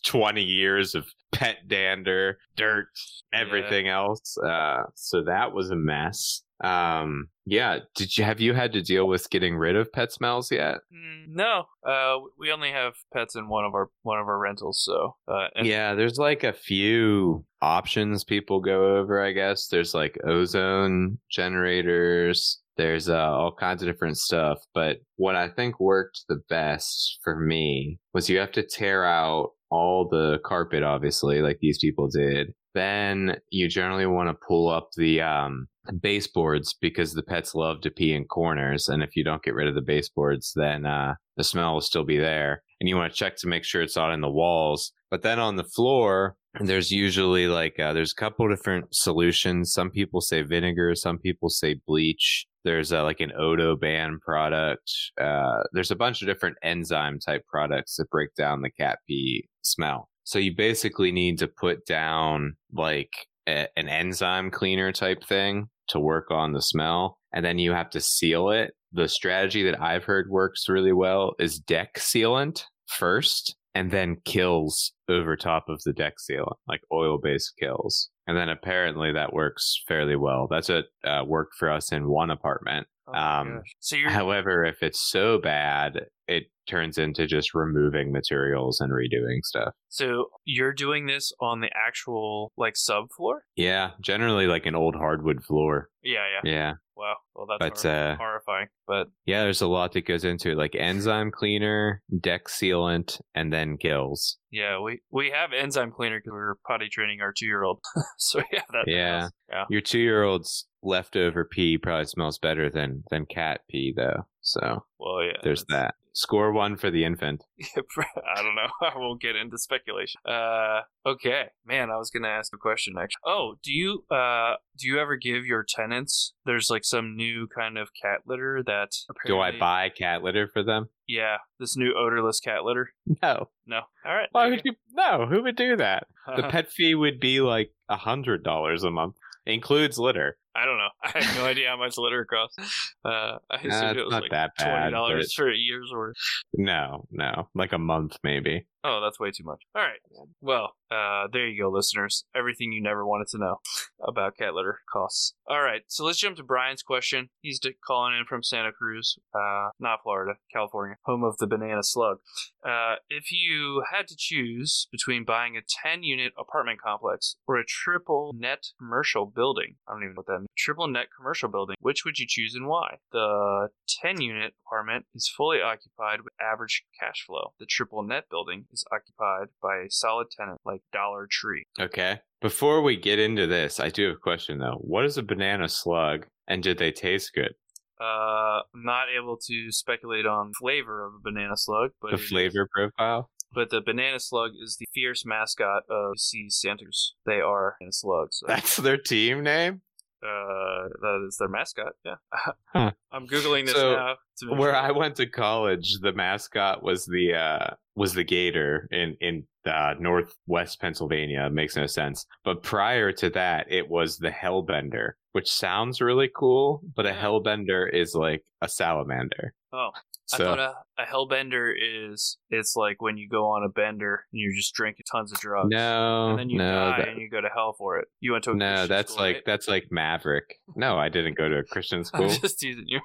20 0.06 0.42
years 0.42 0.96
of 0.96 1.06
pet 1.32 1.68
dander, 1.68 2.38
dirt, 2.56 2.88
everything 3.34 3.88
else. 3.88 4.38
Uh, 4.38 4.84
so 4.96 5.24
that 5.24 5.54
was 5.54 5.70
a 5.70 5.76
mess. 5.76 6.42
Um, 6.62 7.30
yeah. 7.46 7.80
Did 7.96 8.18
you 8.18 8.24
have 8.24 8.42
you 8.42 8.54
had 8.54 8.74
to 8.74 8.82
deal 8.82 9.08
with 9.08 9.30
getting 9.30 9.56
rid 9.56 9.76
of 9.76 9.92
pet 9.94 10.12
smells 10.12 10.52
yet? 10.52 10.80
Mm, 10.94 11.30
no, 11.30 11.64
uh, 11.88 12.18
we 12.38 12.52
only 12.52 12.72
have 12.72 12.94
pets 13.14 13.36
in 13.36 13.48
one 13.48 13.66
of 13.66 13.74
our 13.74 13.90
one 14.04 14.20
of 14.20 14.28
our 14.28 14.38
rentals. 14.38 14.84
So 14.84 15.16
uh, 15.28 15.48
and 15.56 15.66
yeah, 15.66 15.94
there's 15.96 16.18
like 16.18 16.44
a 16.44 16.54
few 16.54 17.46
options 17.62 18.24
people 18.24 18.60
go 18.60 18.98
over, 18.98 19.24
I 19.24 19.32
guess. 19.32 19.68
There's 19.68 19.94
like 19.94 20.18
ozone 20.26 21.18
generators. 21.32 22.60
There's 22.80 23.10
uh, 23.10 23.18
all 23.18 23.52
kinds 23.52 23.84
of 23.84 23.90
different 23.90 24.18
stuff. 24.18 24.60
But 24.74 25.00
what 25.18 25.36
I 25.36 25.50
think 25.50 25.82
worked 25.82 26.24
the 26.30 26.40
best 26.48 27.20
for 27.26 27.38
me 27.38 28.00
was 28.14 28.30
you 28.30 28.40
have 28.40 28.54
to 28.54 28.64
tear 28.64 29.04
out 29.04 29.50
all 29.70 30.08
the 30.08 30.40
carpet, 30.46 30.82
obviously, 30.82 31.42
like 31.42 31.60
these 31.60 31.80
people 31.80 32.08
did. 32.08 32.54
Then 32.74 33.36
you 33.50 33.68
generally 33.68 34.06
want 34.06 34.30
to 34.30 34.46
pull 34.48 34.70
up 34.70 34.92
the 34.96 35.20
um, 35.20 35.68
baseboards 36.00 36.74
because 36.80 37.14
the 37.14 37.22
pets 37.22 37.54
love 37.54 37.82
to 37.82 37.92
pee 37.92 38.14
in 38.14 38.24
corners. 38.24 38.88
And 38.88 39.04
if 39.04 39.14
you 39.14 39.26
don't 39.26 39.44
get 39.44 39.56
rid 39.56 39.68
of 39.68 39.76
the 39.76 39.82
baseboards, 39.82 40.54
then 40.56 40.86
uh, 40.86 41.16
the 41.36 41.44
smell 41.44 41.74
will 41.74 41.82
still 41.82 42.06
be 42.06 42.18
there. 42.18 42.64
And 42.80 42.88
you 42.88 42.96
want 42.96 43.12
to 43.12 43.18
check 43.18 43.36
to 43.40 43.48
make 43.48 43.66
sure 43.66 43.82
it's 43.82 43.98
not 43.98 44.14
in 44.14 44.22
the 44.22 44.32
walls. 44.32 44.94
But 45.12 45.22
then 45.22 45.38
on 45.38 45.58
the 45.58 45.66
floor, 45.66 46.38
there's 46.62 46.92
usually 46.92 47.48
like 47.48 47.78
uh, 47.78 47.92
there's 47.92 48.14
a 48.14 48.22
couple 48.22 48.48
different 48.48 48.96
solutions. 48.96 49.74
Some 49.74 49.90
people 49.90 50.22
say 50.22 50.44
vinegar, 50.44 50.96
some 50.96 51.18
people 51.18 51.50
say 51.50 51.82
bleach. 51.86 52.48
There's 52.64 52.92
uh, 52.92 53.04
like 53.04 53.20
an 53.20 53.32
Odo 53.38 53.76
Odoban 53.76 54.20
product. 54.20 54.92
Uh, 55.20 55.64
there's 55.74 55.92
a 55.92 55.96
bunch 55.96 56.22
of 56.22 56.28
different 56.28 56.58
enzyme 56.64 57.20
type 57.20 57.46
products 57.48 57.96
that 57.96 58.10
break 58.10 58.34
down 58.36 58.62
the 58.62 58.72
cat 58.72 59.00
pee 59.08 59.48
smell. 59.62 60.10
So 60.24 60.40
you 60.40 60.56
basically 60.56 61.12
need 61.12 61.40
to 61.40 61.48
put 61.48 61.86
down 61.86 62.56
like 62.74 63.12
a, 63.48 63.68
an 63.78 63.88
enzyme 63.88 64.52
cleaner 64.52 64.92
type 64.92 65.24
thing 65.24 65.70
to 65.90 66.00
work 66.00 66.30
on 66.30 66.54
the 66.54 66.62
smell, 66.62 67.18
and 67.34 67.44
then 67.44 67.58
you 67.58 67.72
have 67.72 67.90
to 67.92 68.02
seal 68.02 68.52
it. 68.52 68.74
The 68.92 69.08
strategy 69.08 69.64
that 69.64 69.82
I've 69.82 70.04
heard 70.04 70.30
works 70.30 70.70
really 70.70 70.94
well 70.94 71.34
is 71.40 71.60
deck 71.60 71.96
sealant 71.96 72.64
first 72.88 73.56
and 73.76 73.92
then 73.92 74.18
Kilz 74.26 74.92
over 75.08 75.36
top 75.36 75.70
of 75.70 75.82
the 75.84 75.94
deck 75.94 76.16
sealant, 76.20 76.58
like 76.68 76.82
oil 76.92 77.18
based 77.18 77.54
Kilz. 77.62 78.08
And 78.30 78.38
then 78.38 78.48
apparently 78.48 79.12
that 79.14 79.34
works 79.34 79.82
fairly 79.88 80.16
well. 80.16 80.48
That's 80.48 80.70
what 80.70 80.86
uh, 81.04 81.24
worked 81.26 81.56
for 81.56 81.68
us 81.68 81.92
in 81.92 82.08
one 82.08 82.30
apartment. 82.30 82.86
Oh 83.08 83.14
Um, 83.14 83.62
so 83.80 83.98
However, 84.06 84.64
if 84.66 84.84
it's 84.84 85.00
so 85.00 85.40
bad, 85.40 86.06
it 86.30 86.44
turns 86.68 86.98
into 87.00 87.26
just 87.26 87.54
removing 87.56 88.12
materials 88.12 88.80
and 88.80 88.92
redoing 88.92 89.40
stuff. 89.44 89.74
so 89.88 90.26
you're 90.46 90.72
doing 90.74 91.08
this 91.08 91.32
on 91.42 91.62
the 91.62 91.70
actual 91.76 92.52
like 92.58 92.76
subfloor? 92.76 93.40
Yeah, 93.56 93.92
generally 94.02 94.46
like 94.48 94.66
an 94.68 94.76
old 94.76 94.96
hardwood 94.96 95.44
floor. 95.44 95.90
Yeah, 96.04 96.26
yeah. 96.44 96.52
Yeah. 96.52 96.74
Wow. 96.96 97.16
Well, 97.34 97.48
that's 97.48 97.84
But, 97.84 97.90
hor- 97.90 98.12
uh, 98.12 98.16
horrifying. 98.18 98.68
But 98.88 99.08
Yeah, 99.26 99.44
there's 99.44 99.62
a 99.62 99.68
lot 99.68 99.94
that 99.94 100.06
goes 100.06 100.26
into 100.26 100.52
it, 100.52 100.58
like 100.58 100.76
enzyme 100.76 101.32
cleaner, 101.32 102.02
deck 102.20 102.46
sealant, 102.48 103.20
and 103.34 103.52
then 103.54 103.78
Kilz. 103.78 104.36
yeah, 104.52 104.80
we 104.80 105.02
we 105.10 105.32
have 105.32 105.54
enzyme 105.54 105.92
cleaner 105.92 106.20
because 106.20 106.32
we're 106.34 106.56
potty 106.68 106.90
training 106.90 107.22
our 107.22 107.34
two 107.38 107.46
year 107.48 107.64
old. 107.64 107.80
so 108.18 108.42
yeah, 108.52 108.62
that 108.74 108.84
Yeah. 108.88 109.30
yeah. 109.50 109.66
Your 109.70 109.82
two 109.82 110.00
year 110.00 110.24
old's 110.24 110.68
leftover 110.84 111.46
pee 111.46 111.78
probably 111.78 112.06
smells 112.06 112.38
better 112.38 112.70
than 112.70 113.04
than 113.10 113.26
cat 113.26 113.62
pee 113.70 113.94
though. 113.96 114.28
So 114.42 114.84
Well, 115.00 115.24
yeah. 115.24 115.38
there's 115.44 115.66
that. 115.70 115.96
Score 116.14 116.52
one 116.52 116.76
for 116.76 116.90
the 116.90 117.06
infant. 117.06 117.44
I 117.78 118.42
don't 118.42 118.56
know. 118.56 118.68
I 118.82 118.98
won't 118.98 119.22
get 119.22 119.36
into 119.36 119.58
speculation. 119.58 120.20
Uh, 120.28 120.82
okay, 121.06 121.46
man. 121.66 121.90
I 121.90 121.98
was 121.98 122.10
gonna 122.10 122.28
ask 122.28 122.54
a 122.54 122.58
question 122.58 122.96
actually. 122.98 123.22
Oh, 123.26 123.56
do 123.64 123.72
you 123.72 124.04
uh 124.12 124.56
do 124.78 124.88
you 124.88 125.00
ever 125.00 125.16
give 125.16 125.46
your 125.46 125.66
tenants? 125.68 126.34
There's 126.46 126.70
like 126.70 126.84
some 126.84 127.16
new 127.16 127.48
kind 127.48 127.78
of 127.78 127.90
cat 128.02 128.22
litter 128.26 128.64
that. 128.66 128.90
Do 129.26 129.40
I 129.40 129.58
buy 129.58 129.90
cat 129.90 130.24
litter 130.24 130.48
for 130.48 130.64
them? 130.64 130.90
Yeah, 131.08 131.38
this 131.60 131.78
new 131.78 131.94
odorless 131.96 132.40
cat 132.40 132.64
litter. 132.64 132.90
No. 133.22 133.50
No. 133.66 133.82
All 134.06 134.16
right. 134.16 134.30
Why 134.32 134.50
would 134.50 134.62
you? 134.64 134.74
No. 134.94 135.26
Who 135.26 135.44
would 135.44 135.56
do 135.56 135.76
that? 135.78 136.08
The 136.36 136.44
pet 136.44 136.72
fee 136.72 136.96
would 136.96 137.20
be 137.20 137.42
like 137.42 137.72
a 137.90 137.98
hundred 137.98 138.44
dollars 138.44 138.84
a 138.84 138.92
month. 138.92 139.16
Includes 139.46 139.98
litter. 139.98 140.38
I 140.56 140.66
don't 140.66 140.78
know. 140.78 140.90
I 141.04 141.24
have 141.24 141.38
no 141.38 141.46
idea 141.46 141.70
how 141.70 141.78
much 141.78 141.98
litter 141.98 142.26
costs. 142.26 142.58
Uh, 143.06 143.38
I 143.50 143.56
assumed 143.58 143.72
Nah, 143.72 143.92
it 143.92 144.06
was 144.06 144.12
not 144.12 144.22
like 144.24 144.32
that 144.32 144.52
twenty 144.60 144.92
dollars 144.92 145.34
for 145.34 145.50
a 145.52 145.56
year's 145.56 145.92
worth. 145.94 146.16
No, 146.54 147.06
no, 147.12 147.50
like 147.56 147.74
a 147.74 147.78
month 147.78 148.18
maybe. 148.24 148.66
Oh, 148.84 149.02
that's 149.04 149.20
way 149.20 149.32
too 149.32 149.44
much. 149.44 149.64
All 149.76 149.82
right. 149.82 150.00
Well, 150.42 150.76
uh, 150.90 151.28
there 151.32 151.48
you 151.48 151.62
go, 151.62 151.70
listeners. 151.70 152.24
Everything 152.36 152.72
you 152.72 152.82
never 152.82 153.06
wanted 153.06 153.28
to 153.30 153.38
know 153.38 153.58
about 154.02 154.38
cat 154.38 154.54
litter 154.54 154.80
costs. 154.92 155.34
All 155.48 155.62
right. 155.62 155.82
So 155.88 156.06
let's 156.06 156.18
jump 156.18 156.38
to 156.38 156.44
Brian's 156.44 156.82
question. 156.82 157.30
He's 157.42 157.60
calling 157.86 158.14
in 158.18 158.26
from 158.26 158.42
Santa 158.42 158.72
Cruz, 158.72 159.18
uh, 159.36 159.70
not 159.80 160.00
Florida, 160.04 160.36
California, 160.54 160.96
home 161.04 161.24
of 161.24 161.38
the 161.38 161.48
banana 161.48 161.84
slug. 161.84 162.20
Uh, 162.66 162.96
if 163.10 163.32
you 163.32 163.84
had 163.92 164.08
to 164.08 164.16
choose 164.18 164.88
between 164.92 165.26
buying 165.26 165.58
a 165.58 165.62
10 165.84 166.04
unit 166.04 166.34
apartment 166.38 166.82
complex 166.82 167.36
or 167.48 167.58
a 167.58 167.66
triple 167.66 168.34
net 168.38 168.68
commercial 168.78 169.26
building, 169.26 169.76
I 169.88 169.94
don't 169.94 170.04
even 170.04 170.14
know 170.16 170.20
what 170.20 170.28
that 170.28 170.40
means, 170.40 170.50
triple 170.58 170.88
net 170.88 171.08
commercial 171.16 171.50
building, 171.50 171.76
which 171.82 172.06
would 172.06 172.18
you 172.18 172.26
choose 172.28 172.56
and 172.56 172.68
why? 172.68 172.98
The 173.12 173.70
10 174.02 174.22
unit 174.22 174.54
apartment 174.66 175.06
is 175.14 175.32
fully 175.36 175.62
occupied 175.62 176.22
with 176.22 176.34
average 176.42 176.84
cash 177.00 177.26
flow. 177.26 177.54
The 177.60 177.66
triple 177.66 178.04
net 178.04 178.26
building 178.30 178.66
is 178.72 178.84
occupied 178.92 179.48
by 179.62 179.78
a 179.86 179.90
solid 179.92 180.28
tenant 180.32 180.60
like 180.66 180.82
Dollar 180.94 181.28
Tree. 181.30 181.66
Okay. 181.80 182.20
Before 182.42 182.82
we 182.82 182.96
get 182.96 183.20
into 183.20 183.48
this, 183.48 183.80
I 183.80 183.90
do 183.90 184.08
have 184.08 184.16
a 184.16 184.20
question 184.20 184.60
though. 184.60 184.78
What 184.82 185.06
is 185.06 185.18
a 185.18 185.24
banana 185.24 185.68
slug, 185.70 186.26
and 186.48 186.64
did 186.64 186.78
they 186.78 186.92
taste 186.92 187.34
good? 187.34 187.54
Uh, 188.02 188.62
I'm 188.74 188.84
not 188.84 189.08
able 189.16 189.38
to 189.48 189.72
speculate 189.72 190.26
on 190.26 190.54
flavor 190.58 191.06
of 191.06 191.16
a 191.16 191.20
banana 191.22 191.58
slug, 191.58 191.92
but 192.02 192.12
the 192.12 192.18
it 192.18 192.22
is- 192.22 192.30
flavor 192.30 192.70
profile. 192.74 193.30
but 193.54 193.70
the 193.72 193.82
banana 193.82 194.20
slug 194.22 194.52
is 194.64 194.78
the 194.80 194.86
fierce 194.94 195.26
mascot 195.26 195.84
of 195.90 196.18
Sea 196.20 196.50
Santas. 196.50 197.16
They 197.26 197.42
are 197.42 197.76
banana 197.80 197.92
slugs. 197.92 198.38
So, 198.40 198.46
That's 198.48 198.78
their 198.78 198.98
team 198.98 199.44
name. 199.44 199.82
Uh, 200.24 200.88
that 201.02 201.26
is 201.28 201.38
their 201.38 201.50
mascot. 201.50 201.94
Yeah. 202.06 202.16
Huh. 202.72 202.92
I'm 203.12 203.26
googling 203.26 203.66
this 203.66 203.74
So, 203.74 203.96
now. 203.96 204.16
Where 204.56 204.74
sure. 204.74 204.76
I 204.76 204.92
went 204.92 205.16
to 205.16 205.26
college, 205.26 205.98
the 206.02 206.14
mascot 206.14 206.84
was 206.84 207.06
the 207.06 207.34
uh 207.34 207.74
was 207.96 208.14
the 208.14 208.24
gator 208.24 208.88
in 208.92 209.18
in 209.20 209.44
uh, 209.66 209.96
northwest 210.00 210.80
Pennsylvania. 210.80 211.46
It 211.48 211.54
makes 211.54 211.76
no 211.76 211.88
sense. 211.88 212.26
But 212.44 212.62
prior 212.64 213.12
to 213.14 213.30
that, 213.32 213.72
it 213.72 213.90
was 213.90 214.18
the 214.18 214.30
hellbender, 214.30 215.14
which 215.32 215.50
sounds 215.50 216.00
really 216.00 216.30
cool. 216.36 216.82
But 216.96 217.08
a 217.08 217.12
hellbender 217.12 217.92
is 217.92 218.14
like 218.14 218.44
a 218.62 218.70
salamander. 218.70 219.54
Oh, 219.74 219.90
I 220.34 220.38
thought 220.38 220.60
a, 220.60 220.74
a 221.02 221.06
hellbender 221.06 221.74
is 221.78 222.38
it's 222.50 222.76
like 222.76 223.02
when 223.02 223.18
you 223.18 223.28
go 223.30 223.46
on 223.46 223.64
a 223.64 223.70
bender 223.70 224.26
and 224.32 224.40
you're 224.42 224.54
just 224.54 224.74
drinking 224.74 225.06
tons 225.12 225.32
of 225.32 225.40
drugs. 225.40 225.70
no, 225.72 226.30
And 226.32 226.40
then 226.40 226.50
you 226.50 226.58
no, 226.58 226.92
die 226.92 226.98
that- 227.00 227.08
and 227.10 227.22
you 227.22 227.30
go 227.30 227.42
to 227.42 227.50
hell 227.54 227.74
for 227.78 227.98
it. 228.00 228.08
You 228.20 228.34
went 228.34 228.44
to 228.46 228.52
a 228.52 228.56
no, 228.56 228.66
Christian 228.68 228.90
that's 228.90 229.12
school, 229.14 229.26
like 229.26 229.36
right? 229.38 229.44
that's 229.46 229.68
like 229.68 229.88
Maverick. 229.92 230.56
No, 230.76 230.98
I 230.98 231.10
didn't 231.10 231.38
go 231.38 231.48
to 231.50 231.58
a 231.58 231.64
Christian 231.64 232.04
school. 232.06 232.30
Just 232.30 232.60
teasing 232.60 232.86
you. 232.88 233.00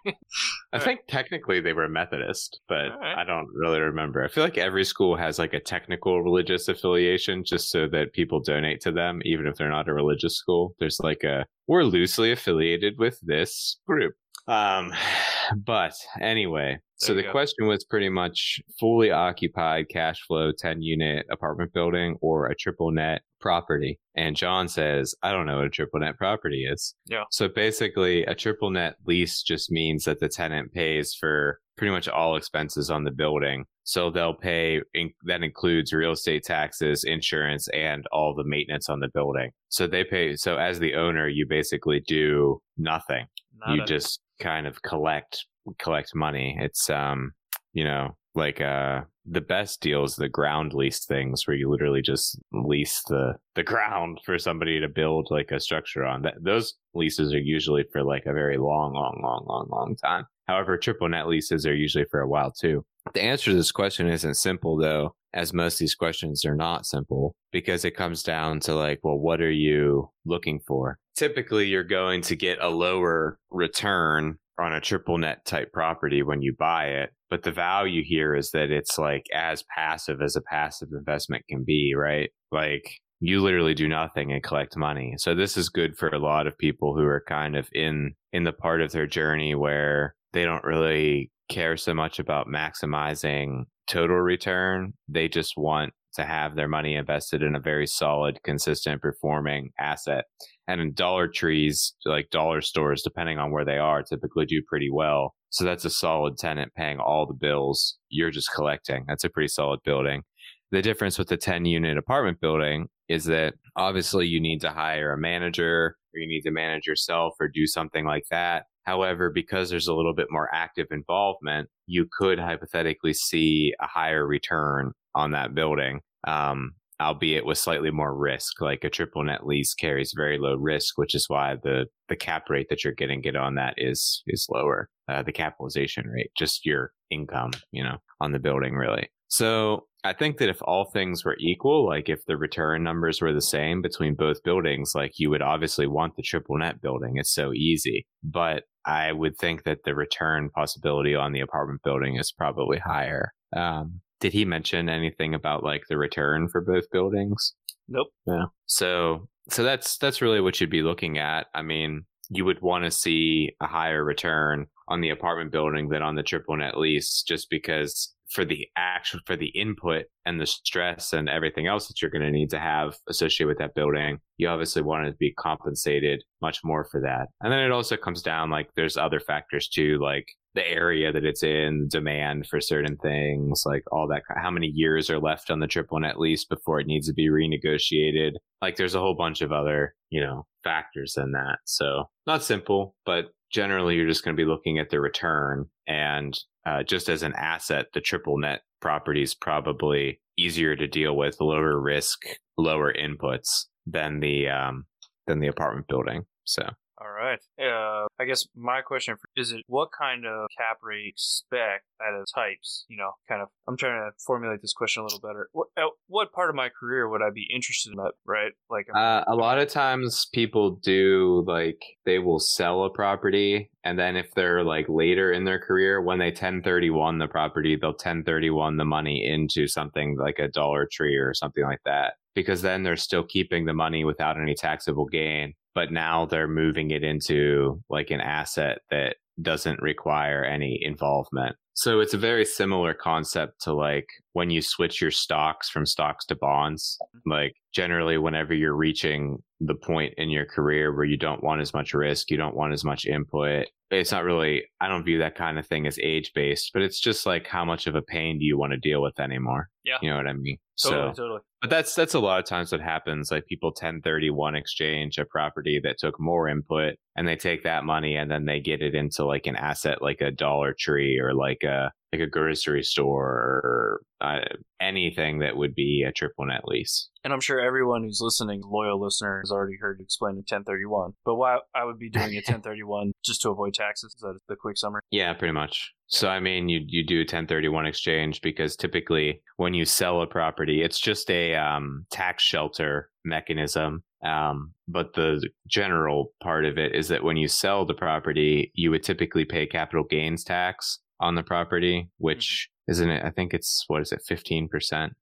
I 0.73 0.79
think 0.79 1.01
technically 1.09 1.61
they 1.61 1.73
were 1.73 1.89
Methodist, 1.89 2.61
but 2.69 2.91
Alright. 2.91 3.19
I 3.19 3.25
don't 3.25 3.49
really 3.55 3.81
remember. 3.81 4.25
I 4.25 4.29
feel 4.29 4.45
like 4.45 4.59
every 4.59 4.85
school 4.85 5.17
has 5.17 5.39
like 5.39 5.55
a 5.55 5.61
technical 5.61 6.23
religious 6.23 6.69
affiliation 6.69 7.45
just 7.45 7.71
so 7.71 7.87
that 7.89 8.13
people 8.13 8.41
donate 8.41 8.81
to 8.83 8.93
them, 8.93 9.21
even 9.25 9.47
if 9.47 9.57
they're 9.57 9.71
not 9.71 9.89
a 9.89 9.95
religious 9.95 10.37
school. 10.37 10.75
There's 10.79 10.99
like 11.01 11.23
a 11.25 11.47
we're 11.67 11.85
loosely 11.85 12.31
affiliated 12.33 12.99
with 12.99 13.19
this 13.23 13.79
group. 13.87 14.15
Um, 14.47 14.93
but 15.65 15.93
anyway, 16.21 16.79
so 16.97 17.09
There 17.13 17.17
you 17.17 17.23
the 17.23 17.27
go. 17.29 17.33
question 17.33 17.67
was 17.67 17.85
pretty 17.85 18.09
much 18.09 18.61
fully 18.79 19.11
occupied 19.11 19.87
cash 19.91 20.21
flow 20.27 20.53
10 20.57 20.81
unit 20.83 21.27
apartment 21.31 21.73
building 21.73 22.17
or 22.21 22.47
a 22.47 22.55
triple 22.55 22.91
net 22.93 23.23
property. 23.41 23.99
And 24.17 24.37
John 24.37 24.69
says, 24.69 25.15
I 25.23 25.33
don't 25.33 25.47
know 25.47 25.57
what 25.59 25.67
a 25.67 25.71
triple 25.71 26.01
net 26.01 26.17
property 26.17 26.65
is. 26.71 26.95
Yeah. 27.07 27.25
So 27.31 27.49
basically, 27.49 28.25
a 28.25 28.35
triple 28.35 28.71
net 28.71 28.95
lease 29.07 29.43
just 29.43 29.71
means 29.71 30.05
that 30.05 30.21
the 30.21 30.29
tenant 30.29 30.73
pays 30.73 31.15
for 31.19 31.59
pretty 31.77 31.91
much 31.91 32.09
all 32.09 32.37
expenses 32.37 32.91
on 32.91 33.05
the 33.05 33.11
building. 33.11 33.65
So 33.83 34.09
they'll 34.09 34.33
pay, 34.35 34.81
in, 34.95 35.11
that 35.25 35.43
includes 35.43 35.93
real 35.93 36.13
estate 36.13 36.45
taxes, 36.45 37.05
insurance, 37.05 37.69
and 37.75 38.05
all 38.13 38.35
the 38.35 38.45
maintenance 38.45 38.89
on 38.89 39.01
the 39.01 39.09
building. 39.13 39.51
So 39.69 39.87
they 39.87 40.05
pay, 40.05 40.37
so 40.37 40.57
as 40.57 40.79
the 40.79 40.95
owner, 40.95 41.29
you 41.29 41.45
basically 41.47 42.01
do 42.07 42.63
nothing 42.79 43.27
Not 43.67 43.75
you 43.77 43.83
a- 43.83 43.87
just 43.87 44.21
kind 44.41 44.67
of 44.67 44.83
collect 44.83 45.47
collect 45.79 46.15
money. 46.15 46.57
It's 46.61 46.91
um 46.91 47.33
you 47.73 47.85
know 47.85 48.17
like 48.35 48.61
uh 48.61 49.03
the 49.27 49.41
best 49.41 49.81
deals 49.81 50.17
the 50.17 50.29
ground 50.29 50.75
lease 50.75 51.07
things 51.07 51.47
where 51.47 51.57
you 51.57 51.71
literally 51.71 52.03
just 52.03 52.39
lease 52.53 53.03
the 53.09 53.35
the 53.55 53.63
ground 53.63 54.21
for 54.25 54.39
somebody 54.39 54.79
to 54.81 54.89
build 54.89 55.29
like 55.31 55.51
a 55.51 55.61
structure 55.61 56.05
on. 56.05 56.23
That 56.23 56.35
those 56.43 56.75
leases 56.95 57.33
are 57.33 57.41
usually 57.41 57.85
for 57.93 58.03
like 58.03 58.27
a 58.27 58.33
very 58.33 58.59
long 58.59 58.95
long 58.95 59.21
long 59.23 59.45
long 59.47 59.69
long 59.71 59.97
time. 59.97 60.27
However 60.47 60.77
triple 60.77 61.09
net 61.09 61.27
leases 61.27 61.67
are 61.67 61.75
usually 61.75 62.05
for 62.11 62.21
a 62.21 62.29
while 62.29 62.51
too. 62.53 62.85
The 63.13 63.23
answer 63.23 63.51
to 63.51 63.57
this 63.57 63.73
question 63.73 64.09
isn't 64.09 64.35
simple 64.35 64.77
though 64.77 65.15
as 65.35 65.53
most 65.53 65.75
of 65.75 65.79
these 65.81 65.95
questions 65.95 66.45
are 66.45 66.57
not 66.57 66.87
simple 66.87 67.35
because 67.53 67.85
it 67.85 67.97
comes 67.97 68.23
down 68.23 68.61
to 68.61 68.75
like 68.75 69.01
well 69.03 69.19
what 69.19 69.41
are 69.41 69.51
you 69.51 70.09
looking 70.25 70.61
for 70.67 70.99
typically 71.17 71.67
you're 71.67 71.85
going 71.85 72.23
to 72.23 72.37
get 72.37 72.59
a 72.61 72.69
lower 72.69 73.39
return 73.51 74.39
on 74.59 74.73
a 74.73 74.81
triple 74.81 75.19
net 75.19 75.45
type 75.45 75.73
property 75.73 76.23
when 76.23 76.43
you 76.43 76.55
buy 76.57 76.87
it. 76.87 77.11
But 77.31 77.43
the 77.43 77.53
value 77.53 78.03
here 78.05 78.35
is 78.35 78.51
that 78.53 78.71
it's 78.71 78.99
like 78.99 79.27
as 79.35 79.65
passive 79.75 80.23
as 80.23 80.37
a 80.37 80.43
passive 80.43 80.89
investment 80.93 81.45
can 81.49 81.65
be, 81.65 81.95
right? 81.97 82.31
Like 82.53 82.99
you 83.21 83.41
literally 83.41 83.75
do 83.75 83.89
nothing 83.89 84.33
and 84.33 84.43
collect 84.43 84.77
money. 84.77 85.15
So 85.19 85.35
this 85.35 85.57
is 85.57 85.69
good 85.69 85.97
for 85.97 86.09
a 86.09 86.19
lot 86.19 86.47
of 86.47 86.59
people 86.59 86.95
who 86.95 87.05
are 87.05 87.25
kind 87.27 87.57
of 87.57 87.69
in 87.73 88.15
in 88.33 88.45
the 88.45 88.53
part 88.53 88.81
of 88.81 88.93
their 88.93 89.07
journey 89.07 89.55
where 89.55 90.15
they 90.33 90.45
don't 90.45 90.65
really 90.65 91.31
care 91.49 91.77
so 91.77 91.95
much 91.95 92.19
about 92.19 92.47
maximizing 92.47 93.65
total 93.87 94.17
return. 94.17 94.95
They 95.09 95.29
just 95.29 95.55
want 95.57 95.93
to 96.15 96.25
have 96.25 96.55
their 96.55 96.69
money 96.69 96.95
invested 96.95 97.43
in 97.43 97.55
a 97.55 97.61
very 97.61 97.87
solid, 97.87 98.39
consistent 98.45 99.03
performing 99.03 99.71
asset. 99.79 100.25
And 100.69 100.81
in 100.81 100.95
dollar 100.95 101.29
trees, 101.29 101.95
like 102.05 102.31
dollar 102.31 102.61
stores, 102.61 103.03
depending 103.03 103.39
on 103.39 103.51
where 103.51 103.65
they 103.65 103.79
are, 103.79 104.03
typically 104.03 104.47
do 104.47 104.63
pretty 104.69 104.91
well. 104.91 105.35
So 105.51 105.65
that's 105.65 105.85
a 105.85 105.91
solid 105.91 106.39
tenant 106.39 106.73
paying 106.75 106.99
all 106.99 107.27
the 107.27 107.35
bills. 107.35 107.99
You're 108.09 108.31
just 108.31 108.53
collecting. 108.55 109.05
That's 109.07 109.25
a 109.25 109.31
pretty 109.31 109.49
solid 109.49 109.81
building. 109.85 110.23
The 110.71 110.83
difference 110.83 111.19
with 111.19 111.29
the 111.29 111.37
10 111.37 111.67
unit 111.67 111.99
apartment 111.99 112.41
building 112.41 112.89
is 113.09 113.25
that 113.27 113.55
obviously 113.77 114.27
you 114.27 114.41
need 114.41 114.61
to 114.63 114.71
hire 114.71 115.13
a 115.13 115.19
manager 115.19 115.97
or 116.15 116.21
you 116.21 116.27
need 116.27 116.43
to 116.43 116.51
manage 116.51 116.87
yourself 116.87 117.35
or 117.39 117.49
do 117.49 117.67
something 117.67 118.05
like 118.05 118.25
that. 118.31 118.65
However, 118.85 119.31
because 119.31 119.71
there's 119.71 119.89
a 119.89 119.95
little 119.95 120.15
bit 120.15 120.29
more 120.31 120.49
active 120.53 120.89
involvement, 120.91 121.69
you 121.87 122.07
could 122.19 122.39
hypothetically 122.39 123.15
see 123.15 123.75
a 123.81 123.87
higher 123.87 124.27
return 124.27 124.93
on 125.15 125.33
that 125.33 125.55
building. 125.55 126.01
Um, 126.27 126.73
albeit 127.01 127.45
with 127.45 127.59
slightly 127.59 127.91
more 127.91 128.17
risk. 128.17 128.61
Like 128.61 128.85
a 128.85 128.91
triple 128.91 129.25
net 129.25 129.47
lease 129.47 129.75
carries 129.75 130.15
very 130.17 130.39
low 130.39 130.55
risk, 130.55 130.97
which 130.97 131.15
is 131.15 131.29
why 131.29 131.57
the 131.63 131.87
the 132.09 132.17
cap 132.17 132.49
rate 132.49 132.69
that 132.71 132.85
you're 132.85 132.93
getting 132.93 133.21
get 133.21 133.37
on 133.37 133.55
that 133.57 133.75
is 133.77 134.23
is 134.27 134.47
lower. 134.51 134.89
Uh, 135.09 135.23
the 135.23 135.33
capitalization 135.33 136.07
rate, 136.09 136.31
just 136.37 136.65
your 136.65 136.93
income, 137.11 137.51
you 137.73 137.83
know, 137.83 137.99
on 138.21 138.33
the 138.33 138.39
building, 138.39 138.75
really. 138.75 139.09
So 139.35 139.89
I 140.05 140.13
think 140.13 140.37
that 140.39 140.49
if 140.49 140.63
all 140.63 140.93
things 140.93 141.25
were 141.25 141.37
equal, 141.41 141.85
like 141.85 142.09
if 142.09 142.25
the 142.27 142.37
return 142.37 142.85
numbers 142.85 143.21
were 143.21 143.33
the 143.33 143.43
same 143.43 143.83
between 143.83 144.15
both 144.15 144.45
buildings, 144.45 144.93
like 144.95 145.11
you 145.17 145.29
would 145.31 145.43
obviously 145.43 145.89
want 145.89 146.15
the 146.15 146.23
triple 146.23 146.57
net 146.57 146.81
building. 146.81 147.15
It's 147.17 147.35
so 147.35 147.53
easy. 147.53 148.07
But 148.23 148.63
I 148.87 149.11
would 149.11 149.37
think 149.37 149.65
that 149.65 149.79
the 149.85 149.97
return 149.97 150.51
possibility 150.51 151.17
on 151.17 151.33
the 151.33 151.41
apartment 151.41 151.81
building 151.83 152.15
is 152.15 152.31
probably 152.31 152.79
higher. 152.79 153.33
Um, 153.57 154.03
did 154.21 154.33
he 154.33 154.45
mention 154.45 154.89
anything 154.89 155.35
about 155.35 155.65
like 155.65 155.83
the 155.89 155.99
return 155.99 156.47
for 156.47 156.61
both 156.61 156.89
buildings? 156.93 157.55
Nope. 157.89 158.07
Yeah. 158.29 158.45
So 158.67 159.29
so 159.51 159.65
that's 159.65 159.99
that's 159.99 160.23
really 160.23 160.41
what 160.41 160.61
you'd 160.61 160.71
be 160.71 160.83
looking 160.83 161.19
at. 161.19 161.49
I 161.55 161.63
mean, 161.63 162.05
you 162.31 162.45
would 162.45 162.63
want 162.63 162.85
to 162.85 162.93
see 162.93 163.51
a 163.61 163.67
higher 163.67 164.05
return 164.05 164.67
on 164.87 165.01
the 165.01 165.11
apartment 165.11 165.51
building 165.51 165.89
than 165.89 166.03
on 166.03 166.15
the 166.15 166.23
triple 166.23 166.57
net 166.57 166.79
lease 166.79 167.25
just 167.27 167.51
because 167.51 168.14
for 168.31 168.45
the 168.45 168.67
action 168.77 169.21
for 169.27 169.37
the 169.37 169.49
input 169.49 170.07
and 170.25 170.41
the 170.41 170.47
stress 170.47 171.13
and 171.13 171.29
everything 171.29 171.67
else 171.67 171.89
that 171.89 172.01
you're 172.01 172.11
going 172.11 172.23
to 172.23 172.31
need 172.31 172.51
to 172.51 172.59
have 172.59 172.97
associated 173.09 173.49
with 173.49 173.59
that 173.59 173.75
building 173.75 174.19
you 174.37 174.49
obviously 174.49 174.83
want 174.83 175.07
to 175.07 175.13
be 175.13 175.33
compensated 175.33 176.25
much 176.43 176.61
more 176.65 176.85
for 176.85 177.01
that. 177.01 177.29
And 177.41 177.53
then 177.53 177.61
it 177.61 177.71
also 177.71 177.97
comes 177.97 178.23
down 178.23 178.51
like 178.51 178.71
there's 178.75 178.97
other 178.97 179.21
factors 179.21 179.69
too 179.69 179.99
like 180.01 180.27
the 180.55 180.69
area 180.69 181.13
that 181.13 181.25
it's 181.25 181.43
in 181.43 181.89
demand 181.89 182.47
for 182.47 182.61
certain 182.61 182.97
things 182.99 183.65
like 183.67 183.83
all 183.91 184.07
that 184.09 184.23
how 184.37 184.51
many 184.51 184.69
years 184.69 185.11
are 185.11 185.19
left 185.19 185.51
on 185.51 185.61
the 185.61 185.67
triple 185.67 185.99
net 185.99 186.19
lease 186.19 186.45
before 186.45 186.79
it 186.81 186.87
needs 186.87 187.07
to 187.09 187.15
be 187.15 187.29
renegotiated. 187.29 188.33
Like 188.63 188.77
there's 188.77 188.95
a 188.95 189.01
whole 189.01 189.15
bunch 189.15 189.41
of 189.41 189.53
other 189.53 189.95
you 190.11 190.21
know 190.21 190.47
factors 190.63 191.17
in 191.17 191.33
that. 191.33 191.59
So 191.65 192.05
not 192.27 192.43
simple 192.43 192.97
but 193.05 193.27
generally 193.51 193.95
you're 193.95 194.09
just 194.09 194.25
going 194.25 194.37
to 194.37 194.41
be 194.41 194.49
looking 194.49 194.79
at 194.79 194.91
the 194.91 195.01
return 195.01 195.67
and 195.87 196.37
uh, 196.67 196.83
just 196.83 197.09
as 197.09 197.23
an 197.23 197.35
asset 197.37 197.87
the 197.95 198.01
triple 198.01 198.39
net 198.39 198.63
property 198.81 199.23
is 199.23 199.35
probably 199.35 200.21
easier 200.37 200.77
to 200.77 200.87
deal 200.87 201.17
with 201.17 201.41
lower 201.41 201.81
risk 201.81 202.21
lower 202.59 202.93
inputs 202.93 203.67
than 203.87 204.21
the 204.21 204.49
um, 204.49 204.85
than 205.27 205.41
the 205.41 205.49
apartment 205.49 205.87
building 205.89 206.25
so 206.45 206.69
all 207.01 207.11
right. 207.11 207.41
Uh, 207.61 208.07
I 208.21 208.25
guess 208.25 208.47
my 208.55 208.81
question 208.81 209.17
for, 209.17 209.29
is 209.37 209.53
it 209.53 209.63
what 209.67 209.89
kind 209.97 210.25
of 210.27 210.47
cap 210.57 210.79
rate 210.83 211.07
expect 211.09 211.85
out 212.01 212.15
of 212.15 212.27
types? 212.35 212.85
You 212.89 212.97
know, 212.97 213.13
kind 213.29 213.43
of. 213.43 213.49
I'm 213.67 213.77
trying 213.77 214.01
to 214.01 214.17
formulate 214.25 214.63
this 214.63 214.73
question 214.73 215.03
a 215.03 215.05
little 215.05 215.21
better. 215.21 215.49
What 215.53 215.69
what 216.07 216.33
part 216.33 216.51
of 216.51 216.57
my 216.57 216.69
career 216.69 217.09
would 217.09 217.23
I 217.23 217.31
be 217.31 217.49
interested 217.53 217.91
in 217.93 217.97
that? 217.97 218.13
Right? 218.25 218.53
Like 218.71 218.87
uh, 218.95 219.25
a 219.27 219.35
lot 219.35 219.59
of 219.59 219.69
times 219.69 220.29
people 220.33 220.73
do 220.83 221.45
like 221.47 221.83
they 222.05 222.19
will 222.19 222.39
sell 222.39 222.85
a 222.85 222.91
property 222.91 223.71
and 223.85 223.99
then 223.99 224.17
if 224.17 224.33
they're 224.35 224.65
like 224.65 224.87
later 224.89 225.33
in 225.33 225.45
their 225.45 225.59
career 225.59 226.01
when 226.01 226.19
they 226.19 226.27
1031 226.27 227.19
the 227.19 227.27
property 227.27 227.77
they'll 227.77 227.91
1031 227.91 228.77
the 228.77 228.85
money 228.85 229.25
into 229.27 229.67
something 229.67 230.17
like 230.17 230.39
a 230.39 230.49
dollar 230.49 230.89
tree 230.91 231.17
or 231.17 231.35
something 231.35 231.65
like 231.65 231.81
that 231.85 232.15
because 232.35 232.63
then 232.63 232.83
they're 232.83 232.97
still 232.97 233.25
keeping 233.25 233.65
the 233.65 233.75
money 233.75 234.05
without 234.05 234.41
any 234.41 234.55
taxable 234.55 235.07
gain 235.07 235.55
but 235.75 235.93
now 235.93 236.27
they're 236.27 236.49
moving 236.49 236.91
it 236.91 237.03
into 237.05 237.83
like 237.89 238.11
an 238.11 238.21
asset 238.21 238.79
that 238.91 239.17
doesn't 239.43 239.83
require 239.83 240.45
any 240.45 240.79
involvement. 240.83 241.57
So 241.77 241.99
it's 241.99 242.15
a 242.15 242.19
very 242.19 242.45
similar 242.45 242.95
concept 242.95 243.61
to 243.63 243.73
like 243.73 244.07
when 244.33 244.51
you 244.51 244.63
switch 244.63 245.01
your 245.01 245.11
stocks 245.11 245.69
from 245.69 245.87
stocks 245.87 246.25
to 246.27 246.37
bonds. 246.37 246.97
Mm-hmm. 247.17 247.31
Like 247.31 247.57
generally, 247.73 248.17
whenever 248.17 248.55
you're 248.55 248.77
reaching 248.77 249.43
the 249.61 249.75
point 249.75 250.15
in 250.17 250.31
your 250.31 250.47
career 250.47 250.95
where 250.95 251.05
you 251.05 251.17
don't 251.17 251.43
want 251.43 251.61
as 251.61 251.75
much 251.75 251.93
risk, 251.93 252.31
you 252.31 252.37
don't 252.37 252.55
want 252.55 252.73
as 252.73 252.85
much 252.85 253.07
input. 253.07 253.67
It's 253.91 254.13
not 254.13 254.25
really, 254.25 254.65
I 254.81 254.89
don't 254.89 255.05
view 255.05 255.19
that 255.19 255.35
kind 255.35 255.59
of 255.59 255.67
thing 255.67 255.87
as 255.87 255.99
age 255.99 256.33
based, 256.35 256.71
but 256.73 256.83
it's 256.83 257.01
just 257.01 257.27
like 257.27 257.47
how 257.47 257.65
much 257.65 257.87
of 257.87 257.97
a 257.97 258.03
pain 258.03 258.39
do 258.39 258.45
you 258.45 258.57
want 258.57 258.73
to 258.73 258.79
deal 258.79 259.03
with 259.03 259.19
anymore? 259.19 259.69
Yeah. 259.85 259.99
You 260.01 260.11
know 260.11 260.17
what 260.17 260.29
I 260.29 260.33
mean? 260.33 260.59
Totally, 260.81 261.13
so, 261.15 261.23
totally. 261.23 261.41
But 261.65 261.71
that's 261.71 261.95
that's 261.95 262.13
a 262.13 262.21
lot 262.21 262.41
of 262.41 262.45
times 262.45 262.73
what 262.73 262.83
happens. 262.83 263.31
Like 263.31 263.47
people 263.47 263.71
1031 263.71 264.55
exchange 264.55 265.17
a 265.17 265.25
property 265.25 265.81
that 265.83 265.97
took 265.97 266.21
more 266.21 266.47
input 266.47 266.97
and 267.17 267.27
they 267.27 267.37
take 267.37 267.63
that 267.63 267.85
money 267.85 268.17
and 268.17 268.31
then 268.31 268.45
they 268.45 268.61
get 268.61 268.83
it 268.83 268.95
into 268.95 269.25
like 269.25 269.47
an 269.47 269.57
asset 269.57 270.03
like 270.03 270.21
a 270.21 270.31
Dollar 270.31 270.75
Tree 270.79 271.19
or 271.19 271.33
like 271.33 271.63
a 271.63 271.91
like 272.13 272.21
a 272.21 272.27
grocery 272.27 272.83
store 272.83 273.25
or 273.25 274.03
uh, 274.21 274.41
anything 274.81 275.41
that 275.41 275.57
would 275.57 275.75
be 275.75 276.05
a 276.07 276.13
triple 276.13 276.47
net 276.47 276.63
lease. 276.65 277.09
And 277.25 277.33
I'm 277.33 277.41
sure 277.41 277.59
everyone 277.59 278.05
who's 278.05 278.21
listening, 278.21 278.63
loyal 278.65 279.01
listener, 279.01 279.41
has 279.41 279.51
already 279.51 279.77
heard 279.81 279.99
you 279.99 280.05
explain 280.05 280.35
a 280.35 280.45
1031. 280.45 281.15
But 281.25 281.37
why 281.37 281.59
I 281.75 281.85
would 281.85 281.99
be 281.99 282.11
doing 282.11 282.33
a 282.33 282.37
1031 282.47 283.13
just 283.25 283.43
to 283.43 283.51
avoid 283.51 283.75
taxes? 283.75 284.15
Is 284.15 284.21
that 284.21 284.39
the 284.49 284.57
quick 284.57 284.77
summary? 284.77 285.01
Yeah, 285.11 285.33
pretty 285.33 285.53
much. 285.53 285.93
So 286.07 286.29
I 286.29 286.39
mean, 286.39 286.69
you 286.69 286.83
you 286.87 287.05
do 287.05 287.17
a 287.17 287.21
1031 287.21 287.87
exchange 287.87 288.41
because 288.43 288.77
typically 288.77 289.43
when 289.57 289.75
you 289.75 289.85
sell 289.85 290.23
a 290.23 290.27
property, 290.27 290.83
it's 290.83 291.01
just 291.01 291.31
a 291.31 291.54
um, 291.55 292.07
tax 292.11 292.43
shelter 292.43 293.11
mechanism. 293.25 294.03
Um, 294.25 294.73
but 294.89 295.15
the 295.15 295.47
general 295.67 296.33
part 296.43 296.65
of 296.65 296.79
it 296.79 296.95
is 296.95 297.09
that 297.09 297.25
when 297.25 297.37
you 297.37 297.49
sell 297.49 297.85
the 297.85 297.95
property, 297.95 298.73
you 298.75 298.91
would 298.91 299.03
typically 299.03 299.45
pay 299.45 299.67
capital 299.67 300.05
gains 300.05 300.45
tax 300.45 301.01
on 301.21 301.35
the 301.35 301.43
property, 301.43 302.09
which 302.19 302.69
mm-hmm. 302.71 302.93
isn't 302.93 303.11
it? 303.11 303.25
I 303.25 303.31
think 303.31 303.53
it's 303.53 303.85
what 303.89 304.03
is 304.03 304.13
it, 304.13 304.23
fifteen 304.27 304.69
percent 304.69 305.13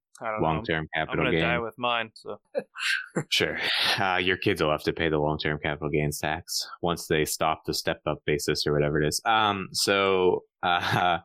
long 0.41 0.65
term 0.65 0.89
capital 0.95 1.21
I'm 1.21 1.27
gonna 1.27 1.37
gain. 1.37 1.49
die 1.49 1.59
with 1.59 1.79
mine, 1.79 2.11
so 2.15 2.39
sure. 3.29 3.59
Uh, 3.99 4.19
your 4.23 4.37
kids 4.37 4.62
will 4.62 4.71
have 4.71 4.83
to 4.85 4.93
pay 4.93 5.09
the 5.09 5.19
long 5.19 5.39
term 5.39 5.59
capital 5.62 5.91
gains 5.91 6.19
tax 6.19 6.67
once 6.81 7.07
they 7.07 7.25
stop 7.25 7.62
the 7.67 7.75
step 7.75 8.01
up 8.07 8.19
basis 8.27 8.67
or 8.67 8.73
whatever 8.73 9.03
it 9.03 9.09
is. 9.09 9.21
Um, 9.25 9.69
so 9.73 10.45
uh, 10.62 11.19